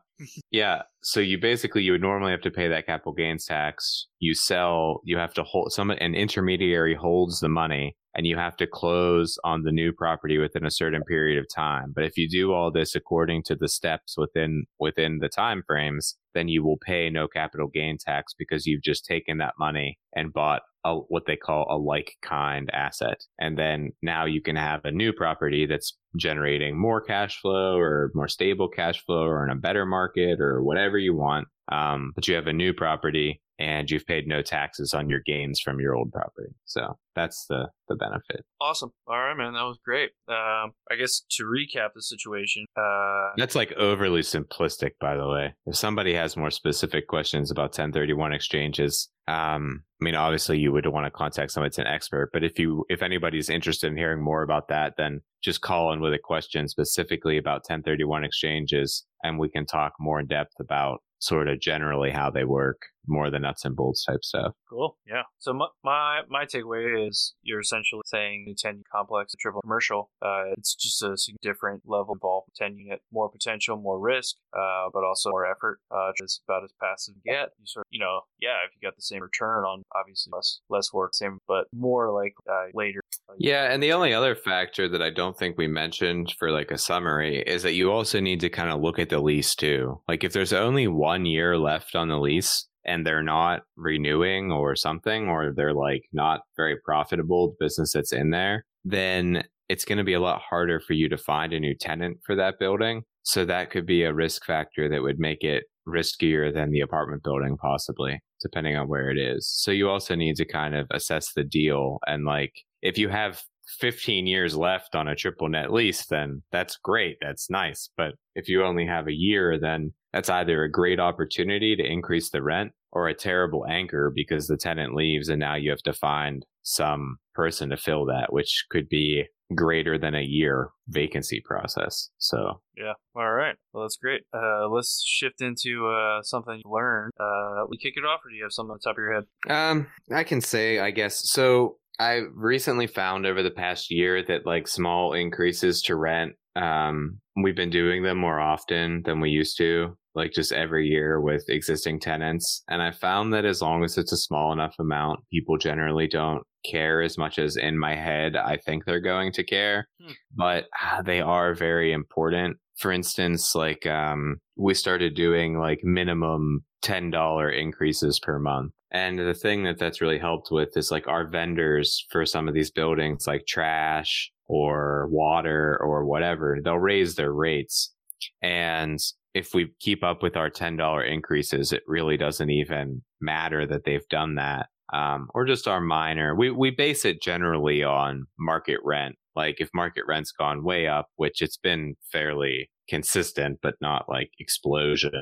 yeah, 0.50 0.82
so 1.02 1.20
you 1.20 1.38
basically 1.38 1.82
you 1.82 1.92
would 1.92 2.00
normally 2.00 2.32
have 2.32 2.40
to 2.42 2.50
pay 2.50 2.68
that 2.68 2.86
capital 2.86 3.12
gains 3.12 3.44
tax. 3.44 4.06
You 4.18 4.34
sell, 4.34 5.00
you 5.04 5.16
have 5.18 5.34
to 5.34 5.42
hold 5.42 5.72
some 5.72 5.90
an 5.90 6.14
intermediary 6.14 6.94
holds 6.94 7.40
the 7.40 7.48
money 7.48 7.96
and 8.14 8.26
you 8.26 8.36
have 8.36 8.56
to 8.56 8.66
close 8.66 9.38
on 9.44 9.62
the 9.62 9.70
new 9.70 9.92
property 9.92 10.38
within 10.38 10.66
a 10.66 10.70
certain 10.70 11.04
period 11.04 11.38
of 11.38 11.46
time. 11.54 11.92
But 11.94 12.04
if 12.04 12.16
you 12.16 12.28
do 12.28 12.52
all 12.52 12.72
this 12.72 12.94
according 12.94 13.44
to 13.44 13.54
the 13.54 13.68
steps 13.68 14.16
within 14.16 14.64
within 14.80 15.18
the 15.20 15.28
time 15.28 15.62
frames, 15.66 16.16
then 16.38 16.48
you 16.48 16.62
will 16.62 16.78
pay 16.78 17.10
no 17.10 17.26
capital 17.26 17.66
gain 17.66 17.98
tax 17.98 18.32
because 18.38 18.64
you've 18.64 18.82
just 18.82 19.04
taken 19.04 19.38
that 19.38 19.54
money 19.58 19.98
and 20.14 20.32
bought 20.32 20.62
a, 20.84 20.94
what 20.94 21.24
they 21.26 21.34
call 21.34 21.66
a 21.68 21.76
like 21.76 22.12
kind 22.22 22.70
asset. 22.72 23.24
And 23.40 23.58
then 23.58 23.90
now 24.02 24.24
you 24.24 24.40
can 24.40 24.54
have 24.54 24.84
a 24.84 24.92
new 24.92 25.12
property 25.12 25.66
that's 25.66 25.98
generating 26.16 26.80
more 26.80 27.00
cash 27.00 27.40
flow 27.40 27.76
or 27.76 28.12
more 28.14 28.28
stable 28.28 28.68
cash 28.68 29.04
flow 29.04 29.24
or 29.24 29.44
in 29.44 29.50
a 29.50 29.56
better 29.56 29.84
market 29.84 30.40
or 30.40 30.62
whatever 30.62 30.96
you 30.96 31.16
want. 31.16 31.48
Um, 31.72 32.12
but 32.14 32.28
you 32.28 32.36
have 32.36 32.46
a 32.46 32.52
new 32.52 32.72
property 32.72 33.42
and 33.58 33.90
you've 33.90 34.06
paid 34.06 34.26
no 34.26 34.42
taxes 34.42 34.94
on 34.94 35.08
your 35.08 35.20
gains 35.24 35.60
from 35.60 35.80
your 35.80 35.94
old 35.94 36.12
property. 36.12 36.50
So 36.64 36.96
that's 37.14 37.46
the 37.48 37.68
the 37.88 37.96
benefit. 37.96 38.44
Awesome. 38.60 38.90
All 39.06 39.18
right, 39.18 39.36
man, 39.36 39.54
that 39.54 39.62
was 39.62 39.78
great. 39.84 40.10
Um, 40.28 40.72
I 40.90 40.96
guess 40.98 41.22
to 41.32 41.44
recap 41.44 41.90
the 41.94 42.02
situation, 42.02 42.66
uh, 42.76 43.30
that's 43.36 43.54
like 43.54 43.72
overly 43.72 44.20
simplistic, 44.20 44.92
by 45.00 45.16
the 45.16 45.26
way. 45.26 45.54
If 45.66 45.76
somebody 45.76 46.14
has 46.14 46.36
more 46.36 46.50
specific 46.50 47.08
questions 47.08 47.50
about 47.50 47.70
1031 47.70 48.32
exchanges, 48.32 49.08
um, 49.26 49.84
I 50.00 50.04
mean, 50.04 50.14
obviously 50.14 50.58
you 50.58 50.72
would 50.72 50.86
want 50.86 51.06
to 51.06 51.10
contact 51.10 51.50
someone 51.50 51.66
that's 51.66 51.78
an 51.78 51.86
expert, 51.86 52.30
but 52.32 52.44
if 52.44 52.58
you, 52.58 52.84
if 52.88 53.02
anybody's 53.02 53.50
interested 53.50 53.88
in 53.88 53.96
hearing 53.96 54.22
more 54.22 54.42
about 54.42 54.68
that, 54.68 54.94
then 54.96 55.20
just 55.42 55.60
call 55.60 55.92
in 55.92 56.00
with 56.00 56.14
a 56.14 56.18
question 56.18 56.68
specifically 56.68 57.36
about 57.36 57.62
1031 57.68 58.24
exchanges 58.24 59.04
and 59.22 59.38
we 59.38 59.48
can 59.48 59.66
talk 59.66 59.92
more 59.98 60.20
in 60.20 60.26
depth 60.26 60.54
about 60.60 61.00
sort 61.18 61.48
of 61.48 61.60
generally 61.60 62.10
how 62.10 62.30
they 62.30 62.44
work 62.44 62.82
more 63.08 63.30
the 63.30 63.38
nuts 63.38 63.64
and 63.64 63.74
bolts 63.74 64.04
type 64.04 64.22
stuff. 64.22 64.52
Cool. 64.68 64.96
Yeah. 65.06 65.22
So 65.38 65.52
my 65.52 65.66
my, 65.82 66.20
my 66.28 66.44
takeaway 66.44 67.08
is 67.08 67.34
you're 67.42 67.60
essentially 67.60 68.02
saying 68.04 68.44
the 68.46 68.54
10 68.54 68.82
complex 68.92 69.32
and 69.32 69.40
triple 69.40 69.62
commercial. 69.62 70.10
Uh, 70.22 70.52
it's 70.56 70.74
just 70.74 71.02
a 71.02 71.16
different 71.40 71.82
level 71.86 72.14
involved. 72.14 72.50
10 72.56 72.76
unit, 72.76 73.00
more 73.12 73.30
potential, 73.30 73.76
more 73.76 73.98
risk, 73.98 74.36
uh, 74.52 74.86
but 74.92 75.04
also 75.04 75.30
more 75.30 75.50
effort. 75.50 75.80
Uh, 75.90 76.12
just 76.18 76.42
about 76.46 76.64
as 76.64 76.70
passive 76.80 77.14
as 77.14 77.22
you 77.24 77.32
get. 77.32 77.50
You 77.58 77.66
sort 77.66 77.86
of, 77.86 77.88
you 77.90 78.00
know, 78.00 78.20
yeah, 78.40 78.56
if 78.66 78.72
you 78.74 78.86
got 78.86 78.96
the 78.96 79.02
same 79.02 79.22
return 79.22 79.64
on 79.64 79.82
obviously 79.98 80.30
less 80.34 80.60
less 80.68 80.92
work, 80.92 81.14
same, 81.14 81.38
but 81.48 81.66
more 81.74 82.12
like 82.12 82.34
uh, 82.48 82.66
later. 82.74 83.00
Yeah, 83.38 83.72
and 83.72 83.82
the 83.82 83.92
only 83.92 84.12
other 84.12 84.34
factor 84.34 84.88
that 84.88 85.02
I 85.02 85.10
don't 85.10 85.36
think 85.36 85.56
we 85.56 85.68
mentioned 85.68 86.34
for 86.38 86.50
like 86.50 86.70
a 86.70 86.78
summary 86.78 87.42
is 87.42 87.62
that 87.62 87.74
you 87.74 87.90
also 87.90 88.20
need 88.20 88.40
to 88.40 88.50
kind 88.50 88.70
of 88.70 88.80
look 88.80 88.98
at 88.98 89.08
the 89.08 89.20
lease 89.20 89.54
too. 89.54 90.00
Like 90.08 90.24
if 90.24 90.32
there's 90.32 90.52
only 90.52 90.88
one 90.88 91.07
year 91.26 91.58
left 91.58 91.94
on 91.94 92.08
the 92.08 92.18
lease, 92.18 92.66
and 92.84 93.06
they're 93.06 93.22
not 93.22 93.62
renewing 93.76 94.50
or 94.50 94.74
something, 94.74 95.28
or 95.28 95.52
they're 95.54 95.74
like 95.74 96.04
not 96.12 96.40
very 96.56 96.76
profitable, 96.84 97.54
business 97.60 97.92
that's 97.92 98.12
in 98.12 98.30
there, 98.30 98.64
then 98.84 99.44
it's 99.68 99.84
going 99.84 99.98
to 99.98 100.04
be 100.04 100.14
a 100.14 100.20
lot 100.20 100.40
harder 100.40 100.80
for 100.80 100.94
you 100.94 101.08
to 101.08 101.18
find 101.18 101.52
a 101.52 101.60
new 101.60 101.74
tenant 101.74 102.18
for 102.24 102.34
that 102.34 102.58
building. 102.58 103.02
So 103.22 103.44
that 103.44 103.70
could 103.70 103.84
be 103.84 104.04
a 104.04 104.14
risk 104.14 104.46
factor 104.46 104.88
that 104.88 105.02
would 105.02 105.18
make 105.18 105.44
it 105.44 105.64
riskier 105.86 106.52
than 106.52 106.70
the 106.70 106.80
apartment 106.80 107.22
building, 107.22 107.58
possibly, 107.58 108.20
depending 108.40 108.76
on 108.76 108.88
where 108.88 109.10
it 109.10 109.18
is. 109.18 109.46
So 109.46 109.70
you 109.70 109.90
also 109.90 110.14
need 110.14 110.36
to 110.36 110.46
kind 110.46 110.74
of 110.74 110.86
assess 110.90 111.32
the 111.34 111.44
deal. 111.44 111.98
And 112.06 112.24
like, 112.24 112.52
if 112.80 112.96
you 112.96 113.10
have 113.10 113.42
15 113.80 114.26
years 114.26 114.56
left 114.56 114.94
on 114.94 115.08
a 115.08 115.14
triple 115.14 115.48
net 115.48 115.72
lease, 115.72 116.06
then 116.06 116.42
that's 116.52 116.78
great. 116.78 117.18
That's 117.20 117.50
nice. 117.50 117.90
But 117.96 118.12
if 118.34 118.48
you 118.48 118.64
only 118.64 118.86
have 118.86 119.08
a 119.08 119.12
year, 119.12 119.58
then 119.60 119.92
that's 120.12 120.30
either 120.30 120.62
a 120.62 120.70
great 120.70 121.00
opportunity 121.00 121.76
to 121.76 121.84
increase 121.84 122.30
the 122.30 122.42
rent 122.42 122.72
or 122.92 123.08
a 123.08 123.14
terrible 123.14 123.66
anchor 123.68 124.10
because 124.14 124.46
the 124.46 124.56
tenant 124.56 124.94
leaves 124.94 125.28
and 125.28 125.40
now 125.40 125.54
you 125.54 125.70
have 125.70 125.82
to 125.82 125.92
find 125.92 126.46
some 126.62 127.18
person 127.34 127.70
to 127.70 127.76
fill 127.76 128.06
that, 128.06 128.32
which 128.32 128.64
could 128.70 128.88
be 128.88 129.24
greater 129.54 129.98
than 129.98 130.14
a 130.14 130.22
year 130.22 130.70
vacancy 130.88 131.42
process. 131.44 132.10
So 132.18 132.60
Yeah. 132.76 132.92
All 133.14 133.32
right. 133.32 133.56
Well, 133.72 133.84
that's 133.84 133.96
great. 133.96 134.22
Uh, 134.34 134.68
let's 134.68 135.02
shift 135.06 135.40
into 135.40 135.86
uh, 135.86 136.22
something 136.22 136.60
you 136.64 136.70
learned. 136.70 137.12
Uh, 137.18 137.64
we 137.68 137.78
kick 137.78 137.94
it 137.96 138.04
off, 138.04 138.20
or 138.24 138.30
do 138.30 138.36
you 138.36 138.42
have 138.42 138.52
something 138.52 138.72
on 138.72 138.78
top 138.78 138.92
of 138.92 138.98
your 138.98 139.14
head? 139.14 139.24
Um, 139.48 139.86
I 140.10 140.24
can 140.24 140.40
say, 140.40 140.78
I 140.80 140.90
guess. 140.90 141.30
So 141.30 141.78
I 141.98 142.22
recently 142.34 142.86
found 142.86 143.26
over 143.26 143.42
the 143.42 143.50
past 143.50 143.90
year 143.90 144.22
that 144.24 144.46
like 144.46 144.68
small 144.68 145.14
increases 145.14 145.82
to 145.82 145.96
rent, 145.96 146.34
um, 146.58 147.20
we've 147.42 147.56
been 147.56 147.70
doing 147.70 148.02
them 148.02 148.18
more 148.18 148.40
often 148.40 149.02
than 149.04 149.20
we 149.20 149.30
used 149.30 149.56
to, 149.58 149.96
like 150.14 150.32
just 150.32 150.52
every 150.52 150.86
year 150.88 151.20
with 151.20 151.48
existing 151.48 152.00
tenants. 152.00 152.62
And 152.68 152.82
I 152.82 152.90
found 152.90 153.32
that 153.32 153.44
as 153.44 153.62
long 153.62 153.84
as 153.84 153.96
it's 153.96 154.12
a 154.12 154.16
small 154.16 154.52
enough 154.52 154.74
amount, 154.78 155.20
people 155.32 155.56
generally 155.56 156.08
don't 156.08 156.42
care 156.68 157.00
as 157.00 157.16
much 157.16 157.38
as 157.38 157.56
in 157.56 157.78
my 157.78 157.94
head 157.94 158.36
I 158.36 158.56
think 158.56 158.84
they're 158.84 159.00
going 159.00 159.32
to 159.32 159.44
care. 159.44 159.88
Hmm. 160.02 160.12
But 160.34 160.66
ah, 160.80 161.02
they 161.04 161.20
are 161.20 161.54
very 161.54 161.92
important. 161.92 162.56
For 162.76 162.90
instance, 162.90 163.54
like 163.54 163.86
um, 163.86 164.38
we 164.56 164.74
started 164.74 165.14
doing 165.14 165.58
like 165.58 165.80
minimum 165.82 166.64
$10 166.82 167.60
increases 167.60 168.20
per 168.20 168.38
month. 168.38 168.72
And 168.90 169.18
the 169.18 169.34
thing 169.34 169.64
that 169.64 169.78
that's 169.78 170.00
really 170.00 170.18
helped 170.18 170.48
with 170.50 170.76
is 170.76 170.90
like 170.90 171.06
our 171.06 171.28
vendors 171.28 172.06
for 172.10 172.24
some 172.24 172.48
of 172.48 172.54
these 172.54 172.70
buildings, 172.70 173.26
like 173.26 173.46
trash 173.46 174.30
or 174.48 175.06
water 175.10 175.78
or 175.80 176.04
whatever, 176.04 176.58
they'll 176.62 176.78
raise 176.78 177.14
their 177.14 177.32
rates. 177.32 177.94
And 178.42 178.98
if 179.34 179.54
we 179.54 179.72
keep 179.78 180.02
up 180.02 180.22
with 180.22 180.36
our 180.36 180.50
$10 180.50 181.12
increases, 181.12 181.72
it 181.72 181.82
really 181.86 182.16
doesn't 182.16 182.50
even 182.50 183.02
matter 183.20 183.66
that 183.66 183.84
they've 183.84 184.08
done 184.08 184.36
that. 184.36 184.66
Um, 184.92 185.28
or 185.34 185.44
just 185.44 185.68
our 185.68 185.82
minor. 185.82 186.34
We, 186.34 186.50
we 186.50 186.70
base 186.70 187.04
it 187.04 187.20
generally 187.20 187.84
on 187.84 188.26
market 188.38 188.80
rent. 188.82 189.16
Like 189.36 189.60
if 189.60 189.68
market 189.74 190.04
rent's 190.08 190.32
gone 190.32 190.64
way 190.64 190.86
up, 190.88 191.08
which 191.16 191.42
it's 191.42 191.58
been 191.58 191.94
fairly 192.10 192.70
consistent, 192.88 193.58
but 193.62 193.74
not 193.82 194.08
like 194.08 194.30
explosion, 194.40 195.12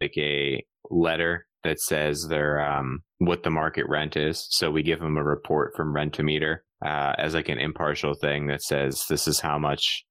like 0.00 0.16
a 0.16 0.64
letter 0.88 1.46
that 1.64 1.80
says 1.80 2.28
their 2.28 2.60
um, 2.60 3.00
what 3.18 3.42
the 3.42 3.50
market 3.50 3.86
rent 3.88 4.16
is. 4.16 4.46
So 4.50 4.70
we 4.70 4.82
give 4.82 5.00
them 5.00 5.16
a 5.16 5.24
report 5.24 5.74
from 5.76 5.92
Rentometer 5.92 6.58
uh, 6.84 7.12
as 7.18 7.34
like 7.34 7.48
an 7.48 7.58
impartial 7.58 8.14
thing 8.14 8.46
that 8.46 8.62
says 8.62 9.04
this 9.08 9.26
is 9.26 9.40
how 9.40 9.58
much 9.58 10.04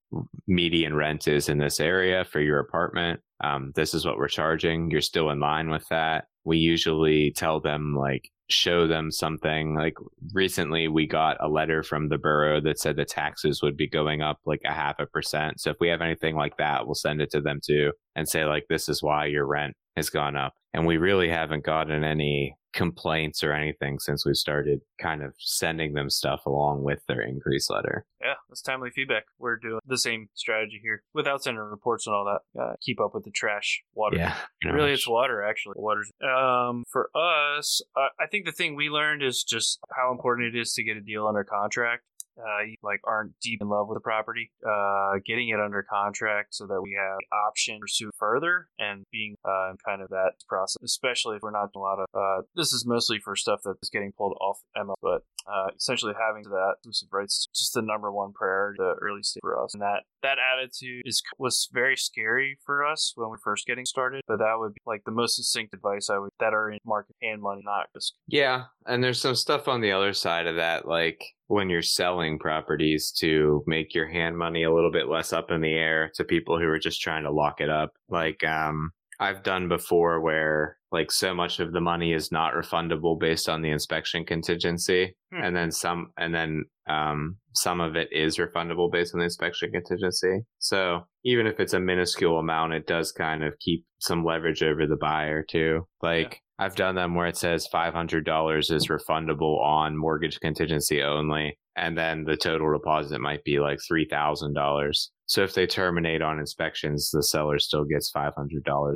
median 0.47 0.95
rent 0.95 1.27
is 1.27 1.49
in 1.49 1.57
this 1.57 1.79
area 1.79 2.25
for 2.25 2.39
your 2.39 2.59
apartment. 2.59 3.19
Um, 3.43 3.71
this 3.75 3.93
is 3.93 4.05
what 4.05 4.17
we're 4.17 4.27
charging. 4.27 4.89
You're 4.89 5.01
still 5.01 5.29
in 5.29 5.39
line 5.39 5.69
with 5.69 5.87
that. 5.89 6.25
We 6.45 6.57
usually 6.57 7.31
tell 7.35 7.59
them 7.59 7.95
like 7.95 8.29
show 8.49 8.87
them 8.87 9.11
something 9.11 9.75
like 9.75 9.95
recently 10.33 10.87
we 10.87 11.05
got 11.05 11.35
a 11.41 11.49
letter 11.49 11.83
from 11.83 12.07
the 12.07 12.17
borough 12.17 12.61
that 12.61 12.79
said 12.79 12.95
the 12.95 13.03
taxes 13.03 13.61
would 13.61 13.75
be 13.75 13.89
going 13.89 14.21
up 14.21 14.39
like 14.45 14.61
a 14.65 14.71
half 14.71 14.95
a 14.99 15.05
percent 15.05 15.59
so 15.59 15.69
if 15.69 15.75
we 15.81 15.89
have 15.89 16.01
anything 16.01 16.33
like 16.33 16.55
that 16.55 16.85
we'll 16.85 16.95
send 16.95 17.19
it 17.19 17.29
to 17.29 17.41
them 17.41 17.59
too 17.61 17.91
and 18.15 18.29
say 18.29 18.45
like 18.45 18.63
this 18.69 18.87
is 18.87 19.03
why 19.03 19.25
your 19.25 19.45
rent 19.45 19.75
has 19.97 20.09
gone 20.09 20.37
up 20.37 20.53
and 20.73 20.85
we 20.85 20.95
really 20.95 21.27
haven't 21.27 21.65
gotten 21.65 22.05
any 22.05 22.55
complaints 22.77 23.43
or 23.43 23.53
anything 23.53 23.97
since 23.97 24.23
we 24.23 24.35
started 24.35 24.79
kind 25.01 25.23
of 25.23 25.33
sending 25.39 25.93
them 25.93 26.11
stuff 26.11 26.45
along 26.45 26.83
with 26.83 27.03
their 27.07 27.21
increase 27.21 27.71
letter 27.71 28.05
Yeah, 28.21 28.35
that's 28.47 28.61
timely 28.61 28.91
feedback. 28.91 29.23
We're 29.39 29.57
doing 29.57 29.79
the 29.85 29.97
same 29.97 30.29
strategy 30.35 30.79
here 30.81 31.01
without 31.11 31.43
sending 31.43 31.59
reports 31.63 32.05
and 32.05 32.15
all 32.15 32.25
that. 32.25 32.61
Uh, 32.61 32.73
keep 32.79 33.01
up 33.01 33.15
with 33.15 33.23
the 33.23 33.31
trash, 33.31 33.81
water. 33.95 34.17
yeah 34.17 34.35
Really, 34.63 34.91
it's 34.91 35.07
water 35.07 35.41
actually. 35.43 35.73
Water's 35.77 36.11
um 36.21 36.83
for 36.87 37.09
us. 37.15 37.81
Uh, 37.95 38.09
I 38.19 38.27
think 38.27 38.45
the 38.45 38.51
thing 38.51 38.75
we 38.75 38.89
learned 38.89 39.23
is 39.23 39.43
just 39.43 39.79
how 39.95 40.11
important 40.11 40.53
it 40.53 40.59
is 40.59 40.73
to 40.73 40.83
get 40.83 40.97
a 40.97 41.01
deal 41.01 41.25
under 41.25 41.43
contract. 41.43 42.03
Uh, 42.37 42.63
you, 42.63 42.75
like 42.83 42.99
aren't 43.03 43.33
deep 43.41 43.61
in 43.61 43.69
love 43.69 43.87
with 43.87 43.95
the 43.95 44.01
property, 44.01 44.51
uh, 44.67 45.13
getting 45.25 45.49
it 45.49 45.59
under 45.59 45.83
contract 45.83 46.53
so 46.53 46.67
that 46.67 46.81
we 46.81 46.97
have 46.97 47.17
option 47.47 47.75
to 47.75 47.79
pursue 47.79 48.11
further 48.17 48.67
and 48.79 49.03
being 49.11 49.35
uh, 49.45 49.71
in 49.71 49.77
kind 49.85 50.01
of 50.01 50.09
that 50.09 50.31
process, 50.47 50.81
especially 50.83 51.35
if 51.35 51.41
we're 51.41 51.51
not 51.51 51.69
a 51.75 51.79
lot 51.79 51.99
of. 51.99 52.05
Uh, 52.13 52.43
this 52.55 52.73
is 52.73 52.85
mostly 52.85 53.19
for 53.19 53.35
stuff 53.35 53.61
that 53.63 53.75
is 53.81 53.89
getting 53.89 54.11
pulled 54.11 54.37
off 54.41 54.59
ML, 54.75 54.95
but 55.01 55.23
uh, 55.47 55.67
essentially 55.75 56.13
having 56.19 56.43
that 56.43 56.75
exclusive 56.77 57.09
rights 57.11 57.47
just 57.55 57.73
the 57.73 57.81
number 57.81 58.11
one 58.11 58.33
priority, 58.33 58.77
the 58.77 58.95
early 59.01 59.23
stage 59.23 59.41
for 59.41 59.61
us, 59.63 59.73
and 59.73 59.81
that 59.81 60.03
that 60.21 60.37
attitude 60.39 61.03
is 61.05 61.21
was 61.37 61.69
very 61.71 61.95
scary 61.95 62.57
for 62.65 62.85
us 62.85 63.13
when 63.15 63.27
we 63.27 63.31
were 63.31 63.41
first 63.43 63.65
getting 63.65 63.85
started. 63.85 64.21
But 64.27 64.39
that 64.39 64.55
would 64.57 64.73
be 64.73 64.81
like 64.85 65.03
the 65.05 65.11
most 65.11 65.35
succinct 65.35 65.73
advice 65.73 66.09
I 66.09 66.17
would 66.17 66.31
that 66.39 66.53
are 66.53 66.69
in 66.69 66.79
market 66.85 67.15
and 67.21 67.41
money, 67.41 67.61
not 67.63 67.87
just 67.93 68.13
Yeah, 68.27 68.65
and 68.85 69.03
there's 69.03 69.21
some 69.21 69.35
stuff 69.35 69.67
on 69.67 69.81
the 69.81 69.91
other 69.91 70.13
side 70.13 70.47
of 70.47 70.55
that, 70.55 70.87
like 70.87 71.23
when 71.47 71.69
you're 71.69 71.81
selling 71.81 72.37
properties 72.39 73.11
to 73.11 73.63
make 73.67 73.93
your 73.93 74.07
hand 74.07 74.37
money 74.37 74.63
a 74.63 74.73
little 74.73 74.91
bit 74.91 75.07
less 75.07 75.33
up 75.33 75.49
in 75.51 75.61
the 75.61 75.73
air 75.73 76.11
to 76.15 76.23
people 76.23 76.59
who 76.59 76.67
are 76.67 76.79
just 76.79 77.01
trying 77.01 77.23
to 77.23 77.31
lock 77.31 77.61
it 77.61 77.69
up. 77.69 77.91
Like 78.09 78.43
um 78.43 78.91
I've 79.19 79.41
done 79.41 79.67
before 79.67 80.21
where 80.21 80.77
like 80.91 81.11
so 81.11 81.33
much 81.33 81.59
of 81.59 81.73
the 81.73 81.81
money 81.81 82.13
is 82.13 82.31
not 82.31 82.53
refundable 82.53 83.19
based 83.19 83.49
on 83.49 83.61
the 83.61 83.71
inspection 83.71 84.25
contingency 84.25 85.15
Hmm. 85.33 85.41
and 85.43 85.55
then 85.55 85.71
some 85.71 86.11
and 86.17 86.33
then 86.33 86.63
um 86.87 87.37
some 87.53 87.81
of 87.81 87.95
it 87.97 88.07
is 88.13 88.37
refundable 88.37 88.89
based 88.91 89.13
on 89.13 89.19
the 89.19 89.25
inspection 89.25 89.71
contingency. 89.71 90.45
So 90.59 91.05
even 91.25 91.47
if 91.47 91.59
it's 91.59 91.73
a 91.73 91.79
minuscule 91.79 92.37
amount 92.39 92.73
it 92.73 92.87
does 92.87 93.11
kind 93.11 93.43
of 93.43 93.57
keep 93.59 93.85
some 93.99 94.23
leverage 94.23 94.63
over 94.63 94.85
the 94.85 94.95
buyer 94.95 95.43
too. 95.43 95.87
Like 96.01 96.41
I've 96.59 96.75
done 96.75 96.95
them 96.95 97.13
where 97.13 97.27
it 97.27 97.37
says 97.37 97.67
$500 97.71 98.71
is 98.71 98.87
refundable 98.87 99.61
on 99.61 99.97
mortgage 99.97 100.39
contingency 100.39 101.03
only. 101.03 101.57
And 101.75 101.95
then 101.95 102.23
the 102.23 102.35
total 102.35 102.73
deposit 102.73 103.21
might 103.21 103.43
be 103.43 103.59
like 103.59 103.77
$3,000. 103.89 105.09
So 105.27 105.43
if 105.43 105.53
they 105.53 105.67
terminate 105.67 106.21
on 106.21 106.39
inspections, 106.39 107.11
the 107.11 107.21
seller 107.21 107.59
still 107.59 107.83
gets 107.83 108.11
$500 108.11 108.33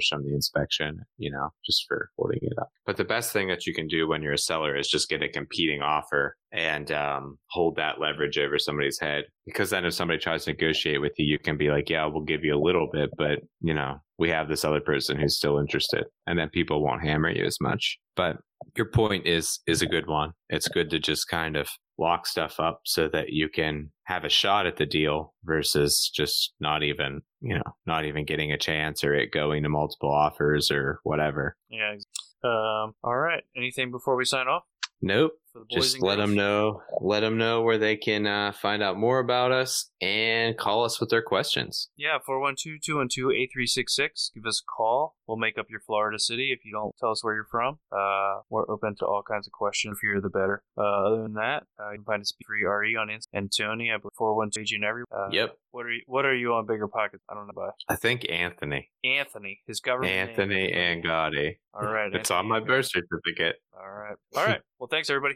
from 0.09 0.23
the 0.23 0.33
inspection, 0.33 1.01
you 1.17 1.29
know, 1.29 1.49
just 1.65 1.85
for 1.87 2.09
holding 2.17 2.39
it 2.41 2.57
up. 2.59 2.69
But 2.85 2.97
the 2.97 3.03
best 3.03 3.33
thing 3.33 3.49
that 3.49 3.67
you 3.67 3.73
can 3.73 3.87
do 3.87 4.07
when 4.07 4.23
you're 4.23 4.33
a 4.33 4.37
seller 4.37 4.75
is 4.75 4.87
just 4.87 5.09
get 5.09 5.21
a 5.21 5.29
competing 5.29 5.81
offer 5.81 6.37
and 6.51 6.91
um, 6.91 7.37
hold 7.49 7.75
that 7.75 7.99
leverage 7.99 8.39
over 8.39 8.57
somebody's 8.57 8.99
head. 8.99 9.25
Because 9.45 9.69
then 9.69 9.85
if 9.85 9.93
somebody 9.93 10.19
tries 10.19 10.45
to 10.45 10.51
negotiate 10.51 11.01
with 11.01 11.13
you, 11.17 11.25
you 11.25 11.37
can 11.37 11.57
be 11.57 11.69
like, 11.69 11.89
yeah, 11.89 12.05
we'll 12.05 12.23
give 12.23 12.45
you 12.45 12.55
a 12.55 12.65
little 12.65 12.87
bit, 12.91 13.09
but, 13.17 13.39
you 13.59 13.73
know, 13.73 13.97
we 14.21 14.29
have 14.29 14.47
this 14.47 14.63
other 14.63 14.79
person 14.79 15.19
who's 15.19 15.35
still 15.35 15.57
interested. 15.57 16.05
And 16.27 16.37
then 16.37 16.49
people 16.49 16.83
won't 16.83 17.01
hammer 17.01 17.31
you 17.31 17.43
as 17.43 17.57
much. 17.59 17.97
But 18.15 18.37
your 18.77 18.85
point 18.85 19.25
is 19.25 19.59
is 19.65 19.81
a 19.81 19.87
good 19.87 20.05
one. 20.05 20.33
It's 20.49 20.67
good 20.67 20.91
to 20.91 20.99
just 20.99 21.27
kind 21.27 21.57
of 21.57 21.67
lock 21.97 22.27
stuff 22.27 22.59
up 22.59 22.81
so 22.85 23.09
that 23.09 23.29
you 23.29 23.49
can 23.49 23.91
have 24.03 24.23
a 24.23 24.29
shot 24.29 24.67
at 24.67 24.77
the 24.77 24.85
deal 24.85 25.33
versus 25.43 26.11
just 26.13 26.53
not 26.59 26.83
even, 26.83 27.21
you 27.41 27.55
know, 27.55 27.63
not 27.87 28.05
even 28.05 28.23
getting 28.23 28.51
a 28.51 28.59
chance 28.59 29.03
or 29.03 29.15
it 29.15 29.31
going 29.31 29.63
to 29.63 29.69
multiple 29.69 30.11
offers 30.11 30.69
or 30.69 30.99
whatever. 31.01 31.57
yeah. 31.69 31.95
Um. 32.43 32.93
All 33.03 33.17
right. 33.17 33.43
Anything 33.57 33.89
before 33.89 34.15
we 34.15 34.25
sign 34.25 34.47
off? 34.47 34.63
Nope. 35.01 35.31
For 35.53 35.59
the 35.59 35.65
boys 35.65 35.91
Just 35.91 36.01
let 36.01 36.15
girls? 36.17 36.29
them 36.29 36.35
know. 36.35 36.81
Let 37.01 37.19
them 37.21 37.37
know 37.37 37.61
where 37.61 37.77
they 37.77 37.97
can 37.97 38.25
uh, 38.27 38.51
find 38.53 38.81
out 38.81 38.97
more 38.97 39.19
about 39.19 39.51
us 39.51 39.89
and 40.01 40.57
call 40.57 40.83
us 40.85 40.99
with 40.99 41.09
their 41.09 41.21
questions. 41.21 41.89
Yeah, 41.97 42.17
412-212-8366. 42.27 44.33
Give 44.33 44.45
us 44.45 44.61
a 44.61 44.65
call. 44.77 45.15
We'll 45.27 45.37
make 45.37 45.57
up 45.57 45.67
your 45.69 45.79
Florida 45.79 46.19
city 46.19 46.51
if 46.51 46.65
you 46.65 46.71
don't 46.71 46.95
tell 46.99 47.11
us 47.11 47.23
where 47.23 47.33
you're 47.35 47.47
from. 47.49 47.79
Uh, 47.91 48.41
we're 48.49 48.69
open 48.69 48.95
to 48.99 49.05
all 49.05 49.23
kinds 49.23 49.47
of 49.47 49.53
questions. 49.53 49.97
If 49.97 50.03
you're 50.03 50.21
the 50.21 50.29
better. 50.29 50.61
Uh, 50.77 50.81
other 50.81 51.23
than 51.23 51.33
that, 51.33 51.63
uh, 51.79 51.91
you 51.91 51.97
can 51.97 52.05
find 52.05 52.21
us 52.21 52.33
free 52.45 52.63
RE 52.65 52.95
on 52.95 53.07
Insta. 53.07 53.27
And 53.33 53.51
Tony, 53.51 53.91
I 53.91 53.97
believe 53.97 54.11
412 54.17 54.75
and 54.75 54.83
every. 54.85 55.03
Uh, 55.11 55.29
Yep. 55.31 55.55
What 55.71 55.85
are 55.85 55.91
you? 55.91 56.01
What 56.07 56.25
are 56.25 56.35
you 56.35 56.53
on 56.53 56.65
Bigger 56.65 56.87
Pockets? 56.89 57.23
I 57.29 57.33
don't 57.33 57.47
know. 57.47 57.53
By 57.55 57.69
I 57.87 57.95
think 57.95 58.29
Anthony. 58.29 58.89
Anthony, 59.05 59.61
his 59.67 59.79
government. 59.79 60.13
name. 60.13 60.29
Anthony 60.29 60.71
and 60.73 61.03
Gotti. 61.03 61.57
All 61.73 61.83
right. 61.83 62.07
It's 62.13 62.29
Anthony 62.29 62.39
on 62.39 62.47
my 62.49 62.59
birth 62.59 62.87
certificate. 62.87 63.55
All 63.73 63.89
right. 63.89 64.15
All 64.35 64.45
right. 64.45 64.59
Well, 64.79 64.87
thanks 64.89 65.09
everybody. 65.09 65.35